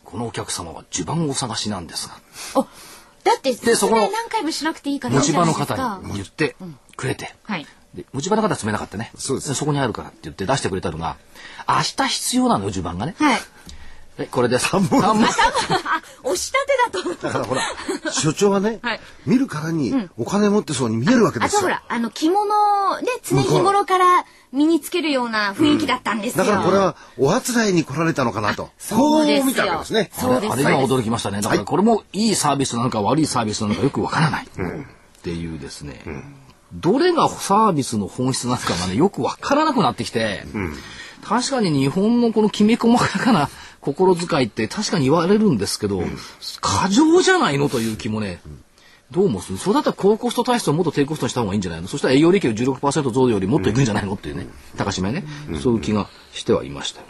[0.03, 2.15] このお客様は襦袢をお探しなんですが、
[2.55, 2.67] あ
[3.23, 6.55] だってでそこの何回もしなくていいからいい持ち場の方に言って
[6.95, 9.11] くれて、はいで持ち場の方は詰めなかったね。
[9.17, 11.17] そうですそこにあるからって言って出してくれたのが、
[11.67, 13.15] 明日必要なのよ、襦袢がね。
[13.17, 13.39] はい
[14.19, 14.65] え、これです。
[14.67, 15.03] 3本。
[15.03, 15.11] あ
[16.23, 16.57] 押した
[16.91, 17.61] てだとだからほら、
[18.11, 21.59] 所長はね、 はい見るからにお金持ってそうに見えるわけですよ。
[21.59, 22.45] あとほらあの着物
[23.01, 28.69] で常日頃から身につけるような雰囲気だったんですよ、だからこれはおあつらいに来られたのかなと。
[28.79, 30.11] そうですよこう見たわけですね。
[30.13, 31.41] そうですあれが驚きましたね。
[31.41, 34.47] だからこれもいいサービスなのか悪いサービスなのかよくわからない。
[34.47, 36.01] っていうですね。
[36.73, 40.43] どれがサービスの本質なのかがね、よくわからなくなってきて、
[41.23, 43.49] 確かに日本のこのきめ細かな
[43.81, 46.03] 心遣いって確かに言われるんですけど、
[46.61, 48.41] 過剰じゃないのという気もね、
[49.11, 49.53] どうもす？
[49.53, 51.87] るそうだったら高コスト体質をもっと低コストにした方がいいんじゃないの？
[51.87, 54.13] そしたら営業利益を16%増よりもっといくんじゃないの？
[54.15, 55.23] っていうね、高島屋ね、
[55.61, 56.99] そういう気がしてはいました。
[56.99, 57.05] よ。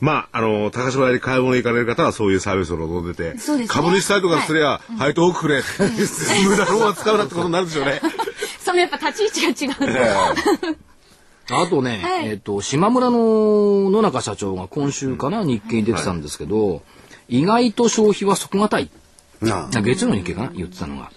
[0.00, 3.68] まあ、あの、高島屋に買い物行かれる方はそういうサービスを望んでて、そうですね。
[3.68, 5.62] 株主さえとかすりゃ、配当多くくれ、
[6.48, 8.00] 無駄なものは使うなってことになるんでしょうね。
[8.68, 10.34] そのやっぱ立ち位置が違うんだ。
[11.50, 16.82] あとね、はいえっ、と、島村の野中社長が今週かな、日経に出てたんですけど、
[17.30, 18.90] 意外と消費は底堅い。
[19.40, 21.10] 月曜の日経かな言ってたのが。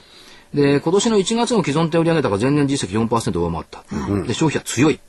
[0.53, 3.83] で、今年の1月の既存店売上高が前年実績4%上回った。
[4.25, 5.01] で、消費は強い。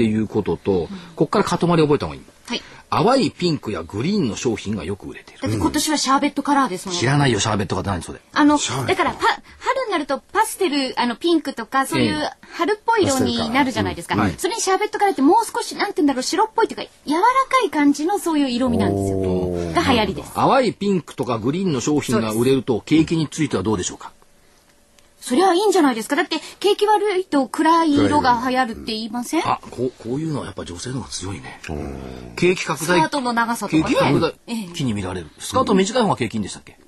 [0.00, 2.22] っていうことと、ここから塊覚えた方がいい。
[2.48, 2.62] はい。
[2.90, 5.40] 淡いピンクやグリーンの商品がよく売れている。
[5.42, 6.96] だって今年はシャーベットカラーですもん。
[6.96, 8.20] 知らないよ、シャーベットが何それ。
[8.32, 14.16] あの、だからパ、春になるとパステル、あの、ピンクとか、そういえう春っぽい色になるじゃないですか。
[14.16, 17.26] はいそれにシャーベットカラーってもう少し、なんて言うんだろう、白っぽいというか、柔らか
[17.66, 19.20] い感じのそういう色味なんですよ。
[19.74, 20.32] が流行りです。
[20.34, 24.10] 淡いピンクとかグリーンの商品が売れると、景気についてはどうでしょうか？
[25.20, 26.16] それはいいんじゃないですか。
[26.16, 29.46] だって、景気悪いと暗い色が流行るって言いません？
[29.46, 31.60] あ、こう、こういうのはやっぱ女性の方が強いね。
[32.36, 33.08] 景気拡大スカー。
[33.10, 33.94] トの長さと景かね。
[33.94, 35.28] 気拡大ええ期に見られる。
[35.38, 36.78] スカート短い方が景気いいんでしたっけ？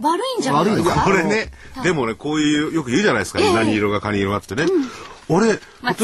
[0.00, 1.02] 悪いんじゃないですか。
[1.04, 1.52] これね、
[1.84, 3.40] でもね、こういう、よく言うじゃないですか。
[3.40, 4.66] 何色がカニ色があってね。
[5.28, 6.00] 俺、例えまあば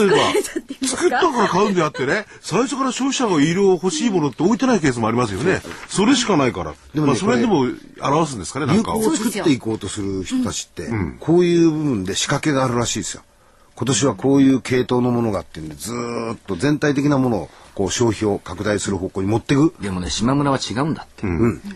[0.87, 5.61] 作ったから買うんであってね、最初から消費者が色欲しいものって置いてないケースもありますよね。
[5.89, 6.75] それしかないから。
[6.95, 7.67] でもねまあ、それでも
[8.01, 8.95] 表すんですかね、なんか。
[8.95, 10.89] を作っていこうとする人たちって、
[11.21, 13.23] こういう部分で仕掛けがあるらしいですよ。
[13.79, 19.73] 今年はこういう系統のものがあってんで、ずーっと全体的なものをこう消費を拡大する方向に持っていく。
[19.81, 21.25] でもね、島村は違うんだって。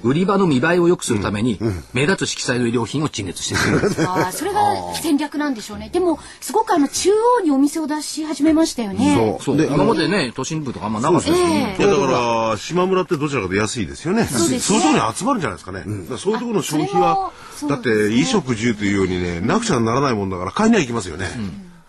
[0.03, 1.61] 売り場の見栄えを良くするために、
[1.93, 3.79] 目立つ色彩の衣料品を陳列してる。
[4.11, 4.61] あーそれが
[5.01, 5.91] 戦略なんでしょうね。
[5.93, 9.39] でも、すごくあの、中央にお店を出し始めましたよね。
[9.41, 9.57] そう。
[9.57, 11.77] で今までね、都心部とかあんまなかったですよね。
[11.79, 12.07] えいやだか
[12.51, 14.25] ら島村ってどちらかと安いですよね。
[14.25, 15.85] そうですねいうところに集まるんじゃないですかね。
[15.87, 17.31] だからそういうところの消費は
[17.69, 21.29] だって衣食住というようにねなくちゃならないもんだから買いには行きますよね。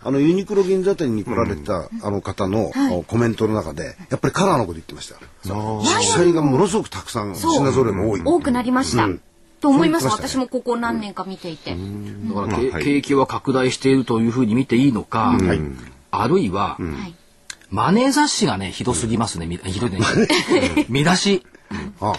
[0.06, 2.72] あのユニクロ銀座店に来られた、あの方の、
[3.08, 5.16] コメントの中でやっぱりカラーのこと言ってました。
[5.46, 8.22] 色彩がものすごくたくさん品揃えも多い。
[8.24, 9.06] 多くなりました。
[9.06, 9.22] うん。
[9.62, 10.08] と思います。
[10.08, 10.12] ね。
[10.12, 11.72] 私もここ何年か見ていて。
[11.72, 11.82] だか
[12.42, 12.84] ら、けまあはい。
[12.84, 15.38] 景気は拡大しているというふうに見ていいのか、
[16.12, 17.16] あるいは、はい。
[17.70, 19.48] マネー雑誌がね、ひどすぎますね。
[19.48, 20.00] み ひどいね。
[20.90, 21.46] 見出し。
[22.02, 22.14] あ。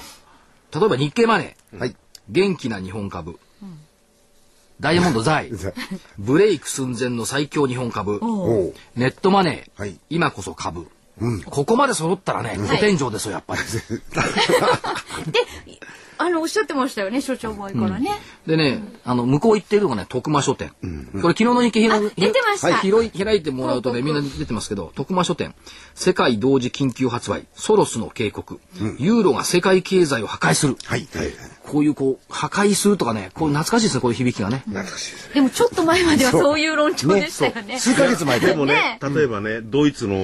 [0.72, 1.78] 例えば日経マネー。
[1.78, 1.94] はい。
[2.28, 3.38] 元気な日本株。
[4.80, 5.50] ダイヤモンド財。
[6.18, 8.20] ブレイク寸前の最強日本株。
[8.96, 9.80] ネットマネー。
[9.80, 10.86] はい今こそ株。
[11.46, 13.62] ここまで揃ったらね、古天井ですよ、やっぱり。
[15.30, 15.38] で、
[16.18, 18.10] あの、おっしゃってましたよね、所長前からね。
[18.46, 20.70] でね、あの、向こう行ってるのがね、徳間書店。
[21.20, 22.68] これ昨日の日経ひら出てました。
[22.68, 25.54] はい広い開いてもらうとね、みんな出てますけど、徳間書店、
[25.94, 28.60] 世界同時緊急発売、ソロスの警告、
[28.98, 30.76] ユーロが世界経済を破壊する。
[30.84, 31.32] はいはい
[31.64, 34.62] こういうこう、破壊するとかね、こう懐かしいですね、こういう響きがね。
[34.66, 35.34] 懐かしいですね。
[35.34, 36.60] でもちょっと前まではそう。
[36.60, 37.78] いう論調でしたよね。
[37.78, 38.48] 数ヶ月前で。
[38.48, 40.14] でもね、例えばね、ドイツの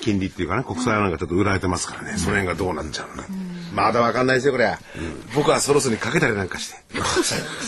[0.00, 3.28] 金利っていうかね、国債なんかちょっと売られてますからね、その辺がどうなっちゃうのか。
[3.72, 4.76] まだわかんないですよ、これ。
[5.34, 6.76] 僕はそろそろにかけたりなんかして。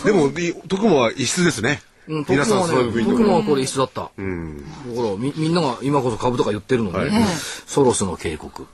[0.05, 1.83] でも、い徳間は異質ですね。
[2.09, 3.05] うん、皆さんそうい
[3.47, 4.01] これ一緒だった。
[4.01, 4.23] だから
[5.17, 7.27] み、みんなが今こそ株とか言ってるのに、ね
[7.67, 8.67] ソロスの警告。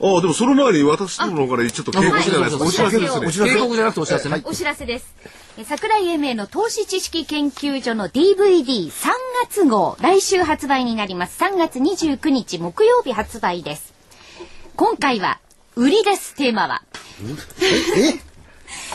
[0.00, 2.64] ああ、でもその前に私どもの方からちょっと警告じゃないですか。
[2.64, 3.50] あお知らせですね。
[3.50, 4.42] 警告じゃなくてお知らせね。
[4.44, 5.14] お知らせです。
[5.58, 8.90] え桜井英明の投資知識研究所の DVD3
[9.42, 11.42] 月号、来週発売になります。
[11.42, 13.94] 3月29日木曜日発売です。
[14.76, 15.40] 今回は、
[15.76, 16.82] 売りです、テーマは。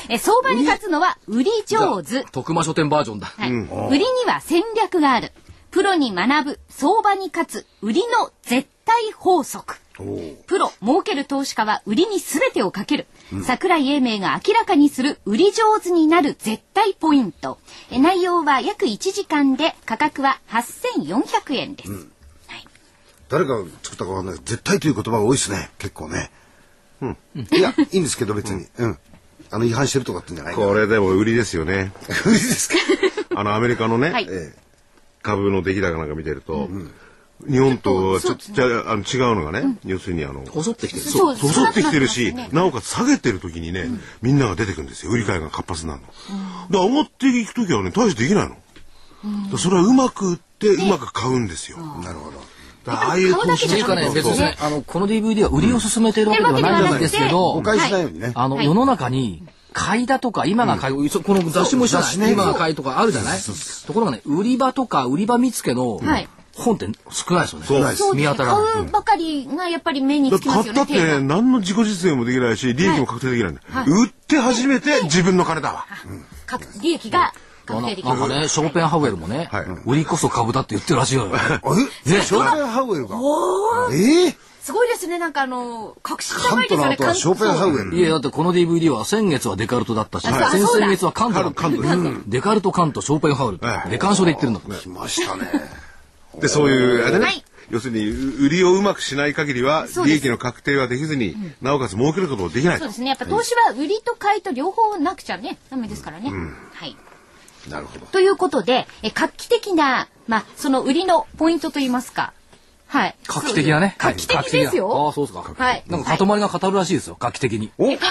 [0.10, 2.24] え 相場に勝つのは売り上手。
[2.24, 3.32] 徳間書店バージョンだ。
[3.38, 5.32] はい、売りには戦略がある。
[5.70, 9.76] プロに学ぶ、相場に勝つ、売りの絶対法則。
[10.48, 13.06] プロ、儲ける投資家は売りに全てをかける。
[13.46, 17.60] 桜井英明が明らかにする売り上手になる絶対ポイント。
[17.92, 22.08] え内容は約1時間で価格は8400円です。
[23.30, 26.32] 誰が作ったかわかんない絶対という言葉が多いですね結構ね
[27.52, 28.66] いやいいんですけど別に。
[28.78, 28.98] うん。
[29.54, 31.92] あの違反してるとかってんじゃないこれでも売りですよね。
[32.26, 32.76] 無理ですか？
[33.36, 34.28] あの、アメリカのね、はい。
[34.30, 34.54] え
[35.24, 36.70] 株の出来高なんか見てると、
[37.50, 41.06] 日本とはちょっとそうじゃああの違うのがね、要するにあの、細ってきてる。
[41.06, 43.90] そう細ってきてるし、なおかつ下げてる時にね、
[44.22, 45.12] みんなが出てくるんですよ。
[45.12, 46.02] 売り買いが活発になる
[46.72, 46.88] の。
[46.88, 48.50] で、上がっていく時はね、大してできないの。
[48.52, 48.58] だか
[49.54, 51.78] らそれはうまく売って、うまく買うんですよ。
[52.04, 52.42] なるほど
[52.88, 62.04] ああいう買うだけじゃっていうかね、別にね、あの、この DVD は売りを進めているわけではないんですけうんど誤、解しないようにねあの、はい世の中に、買いだとか、今が買い、そこの雑誌も一緒だ。
[62.04, 62.32] 雑誌ね。
[62.34, 63.40] 今が買いとかあるじゃない？
[63.88, 66.28] ところがね、売り場とか売り場見つけのはい。
[66.54, 67.66] 本って少ないですよね。
[67.66, 67.82] そう。
[67.82, 68.74] ですね見当たらない。
[68.74, 70.80] 買うばかりがやっぱり目にだつきますよね。
[70.80, 75.86] 買ったって何の自己実現もできないし利益も確定できないんだ、売って初めて自分の金だわ、
[76.46, 77.34] か利益が。
[77.80, 79.66] なんかね、ショーペンハウエルもね、はい。
[79.86, 81.28] 売りこそ株だって言ってるらしいよ。
[82.06, 83.18] えショーペンハウエルが？
[83.94, 84.36] ええ？
[84.62, 85.18] すごいですね。
[85.18, 87.16] なんかあの、確信カン高いですよね。
[87.16, 87.96] ショーペンハウエル。
[87.96, 90.86] いや、だってこの DVD は先月はデカルトだったし、あ先そうだ。
[90.86, 91.44] 々月はカント。
[91.44, 91.62] だった。
[91.62, 91.82] カント。
[91.82, 91.98] です
[92.28, 93.84] デカルト、カント、ショーペンハウエルえ。
[93.88, 94.76] えデカンショで言ってるんだから。
[94.76, 95.52] 来ましたね。
[96.40, 97.44] でそういうあれね、はい。
[97.72, 102.82] 要するに売りをうまくしない限りは利益の確定はできずに、なおかつ儲けることもできないと。
[102.82, 103.08] そうですね。
[103.10, 106.32] やっぱ投資は売りと買いと両方なくちゃね、ダメですからね。
[106.74, 106.96] はい。
[107.70, 112.34] なるほどということで、え画期的な、まあ、その売りのポイントといいますか。
[112.88, 113.16] はい。
[113.26, 113.96] 画期的なね。
[113.98, 115.12] 画期的です画期的なああ、よ。
[115.14, 115.54] そうですか。
[115.58, 117.72] はいなんか塊が語るらしいですよ、画期的に。
[117.78, 117.86] お？
[117.86, 118.08] 語りま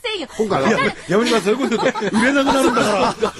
[0.00, 0.28] せんよ。
[0.38, 3.32] 今回はやめてくださいそういうこと言うと売れなくなるんだから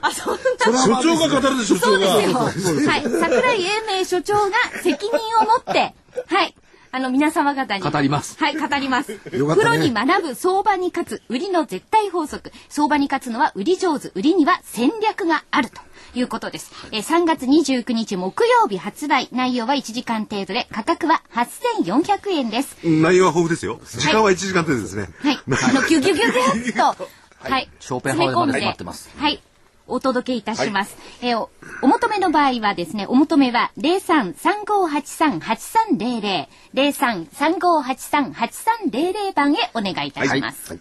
[0.00, 0.40] あ、そんな。
[0.82, 3.02] 所長が語るで所長がはい。
[3.02, 4.50] 桜井英明所長が
[4.82, 5.94] 責任を持って、
[6.26, 6.54] はい。
[6.94, 7.82] あの、皆様方に。
[7.82, 9.10] 語りますはい、語ります。
[9.10, 12.52] よかったねプロに学ぶ相場に勝つ、売りの絶対法則。
[12.68, 15.80] 相場に勝つのは売り上手、売りには戦略があると。
[16.16, 16.70] いうことです。
[16.92, 19.28] えー3月29日木曜日発売。
[19.32, 22.76] 内容は1時間程度で、価格は8400円です。
[22.84, 25.36] 内容は豊富ですよ時間は1時間程度ですね、はい。
[25.36, 27.08] あの、ギュギュギュギュッと、
[27.40, 27.68] はい。
[27.80, 29.42] ショーペンハウエルまで待ってますはい。
[29.86, 30.96] お届けいたします。
[31.22, 31.50] えーお、
[31.82, 40.78] お求めの場合はですね、お求めは03-3583-8300、03-3583-8300番へお願いいたします。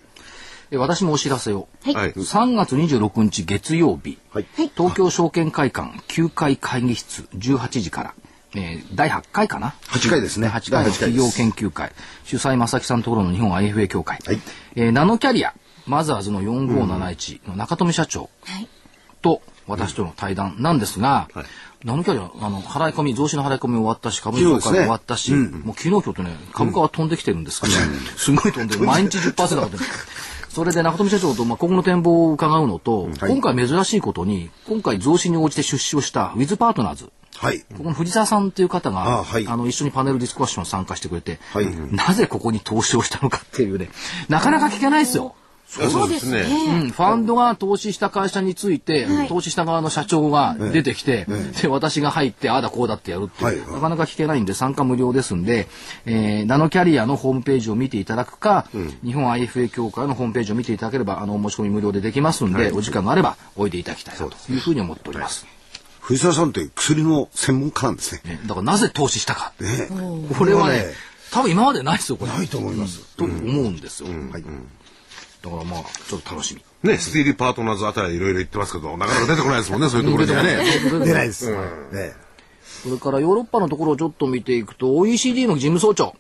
[0.71, 1.67] え私もお知らせを。
[1.83, 1.93] はい。
[1.93, 2.13] はい。
[2.13, 4.45] 3月26日月曜日、はい。
[4.55, 8.13] 東京証券会館9階会議室18時から、
[8.55, 10.47] えー第8回かな？8回ですね。
[10.47, 10.85] 8回。
[10.85, 11.91] の企業研究会。
[12.23, 14.39] 主催正木さんのところの日本 IFA 協会、はい。
[14.75, 15.53] えーナノキャリア
[15.85, 18.29] マザーズの4571の中富社長。
[18.45, 18.67] はい。
[19.23, 21.27] と私との対談なんですが、
[21.83, 27.73] ナノキャリアあの払い込み増資の払い込み終わったし株主総会も終わったし、もう昨日今日とね株価は飛んできてるんですけど、
[28.17, 28.81] すごい飛んでる。
[28.85, 29.83] 毎日10%上がってる
[30.49, 37.11] それで中富社長と、まあ、今後の展望を伺うのと、今回珍しいことに今回増資に応じて出資をしたウィズパートナーズ。
[37.37, 37.61] はい。
[37.61, 39.47] ここの藤沢さんという方があはい。
[39.47, 41.65] あの一緒にパネルディスカッション参加してくれて、はい。
[41.91, 43.89] なぜここに投資をしたのかっていうね
[44.29, 45.35] なかなか聞けないですよ。
[45.73, 46.41] そうですね。
[46.41, 49.27] うん、ファンドが投資した会社について、はい。
[49.27, 51.25] 投資した側の社長が出てきて、
[51.61, 53.73] で私が入ってああだこうだってやるっていう、はい。
[53.73, 55.67] なかなか聞けないんで参加無料ですんで、
[56.05, 58.67] えーナノキャリアのホームページを見ていただくか、
[59.03, 65.45] 日本 IFA 協会のホームページを見ていただければあのお申し込み無料でできますんで、お時間があればおいでいただきたいなというふうに思っております。
[66.01, 68.33] 藤沢さんって薬の専門家なんですね。
[68.33, 69.87] ねだからなぜ投資したか、ね。
[70.37, 70.85] これはねね
[71.31, 72.31] 多分今までないですよこれ。
[72.31, 73.15] ないと思います。
[73.15, 74.09] と思うんですよ。
[74.09, 74.43] はい
[75.43, 76.89] だからまあちょっと楽しみ。
[76.89, 80.57] ねスティールパートナーズあたりいろいろ言ってますけどなかなか出てこないですもんねそういうところにはね。
[81.05, 81.51] 出ないです。
[81.51, 82.13] ね
[82.83, 86.15] それからヨーロッパのところをちょっと見ていくと OECD の事務総長、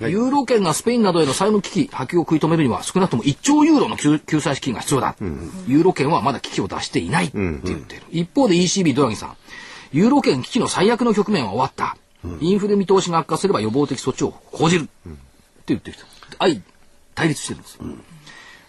[0.00, 5.14] ユーロ圏がスペインなどへの債務危機波及を食い止めるには少なくとも1兆ユーロの救救済資金が必要だ、
[5.66, 9.36] ユーロ圏はまだ危機を脱していないって言ってる、一方で ECB ドラギさん。
[9.92, 11.96] ユーロ圏危機の最悪の局面は終わった、
[12.40, 14.88] インフレ見通しが悪化すれば予防的措置を講じる、って
[15.68, 16.06] 言ってる人。
[16.38, 16.60] 相
[17.14, 17.84] 対立してるんですよ、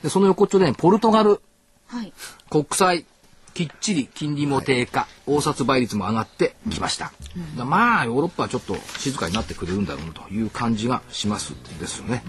[0.07, 1.41] でその横っちょで、ポルトガル。
[1.87, 2.13] はい。
[2.49, 3.05] 国債
[3.53, 7.15] きっちり金利も低下、応札倍率も上がってきました、だか
[7.57, 12.23] らまあヨーロッパはちょっと静かになってくれるんだろうなという感じがしますですよね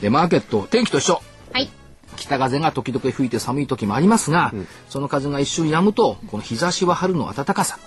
[0.00, 1.20] でマーケット天気と一緒。
[1.52, 1.68] はい。
[2.16, 4.54] 北風が時々吹いて寒い時もありますが、
[4.88, 7.78] その風が一瞬止むとこの日差しは春の暖かさ、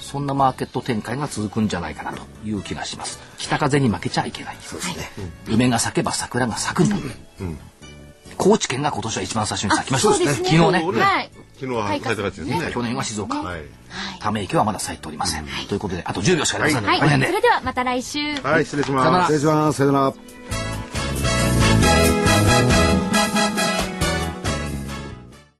[0.00, 3.20] そんなマーケット展開が続くんじゃないかなという気がします。
[3.38, 4.56] 北風に負けちゃいけない。
[4.62, 5.10] そうですね、
[5.48, 6.96] 梅が咲けば桜が咲くんだ、
[8.36, 10.10] 高知県が今年は一番最初に咲きました。
[10.18, 10.64] ね、昨日ね。
[10.64, 11.30] はい。
[11.54, 12.72] 昨日は咲。
[12.72, 13.44] 去年は静岡。
[14.20, 15.46] ため息はまだ咲いておりません。
[15.68, 18.36] ということで、あと10秒しかありませんので、それではまた来週。
[18.36, 19.32] はい、失礼します。
[19.32, 19.78] 失礼します。
[19.78, 20.14] さよなら。